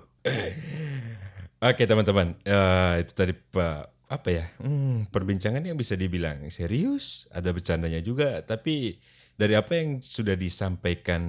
Oke 1.59 1.83
teman-teman, 1.83 2.39
Eh, 2.47 2.93
itu 3.03 3.11
tadi 3.11 3.33
pak 3.35 3.91
apa 4.07 4.29
ya? 4.31 4.45
Hmm, 4.61 5.09
perbincangan 5.09 5.65
yang 5.65 5.75
bisa 5.75 5.97
dibilang 5.97 6.45
serius, 6.53 7.27
ada 7.33 7.51
bercandanya 7.51 7.99
juga. 7.99 8.39
Tapi 8.45 9.01
dari 9.35 9.57
apa 9.57 9.75
yang 9.75 9.99
sudah 9.99 10.37
disampaikan 10.39 11.23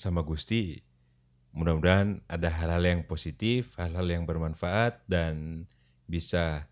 sama 0.00 0.24
Gusti, 0.24 0.80
mudah-mudahan 1.52 2.24
ada 2.30 2.48
hal-hal 2.48 2.80
yang 2.80 3.02
positif, 3.04 3.76
hal-hal 3.76 4.06
yang 4.08 4.24
bermanfaat 4.24 5.04
dan 5.10 5.66
bisa 6.08 6.70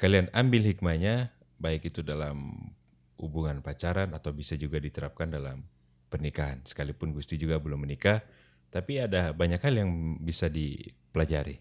kalian 0.00 0.26
ambil 0.34 0.66
hikmahnya, 0.66 1.36
baik 1.62 1.92
itu 1.92 2.00
dalam 2.02 2.72
hubungan 3.20 3.62
pacaran 3.62 4.12
atau 4.12 4.32
bisa 4.34 4.58
juga 4.58 4.80
diterapkan 4.82 5.30
dalam 5.30 5.64
pernikahan. 6.08 6.64
Sekalipun 6.64 7.12
Gusti 7.12 7.36
juga 7.36 7.60
belum 7.60 7.84
menikah, 7.84 8.24
tapi 8.72 9.02
ada 9.02 9.32
banyak 9.32 9.60
hal 9.62 9.74
yang 9.76 10.20
bisa 10.20 10.50
dipelajari. 10.50 11.60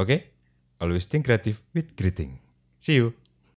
Oke? 0.00 0.32
Always 0.80 1.04
think 1.04 1.28
creative 1.28 1.60
with 1.76 1.92
greeting. 1.92 2.40
See 2.80 2.96
you. 2.96 3.12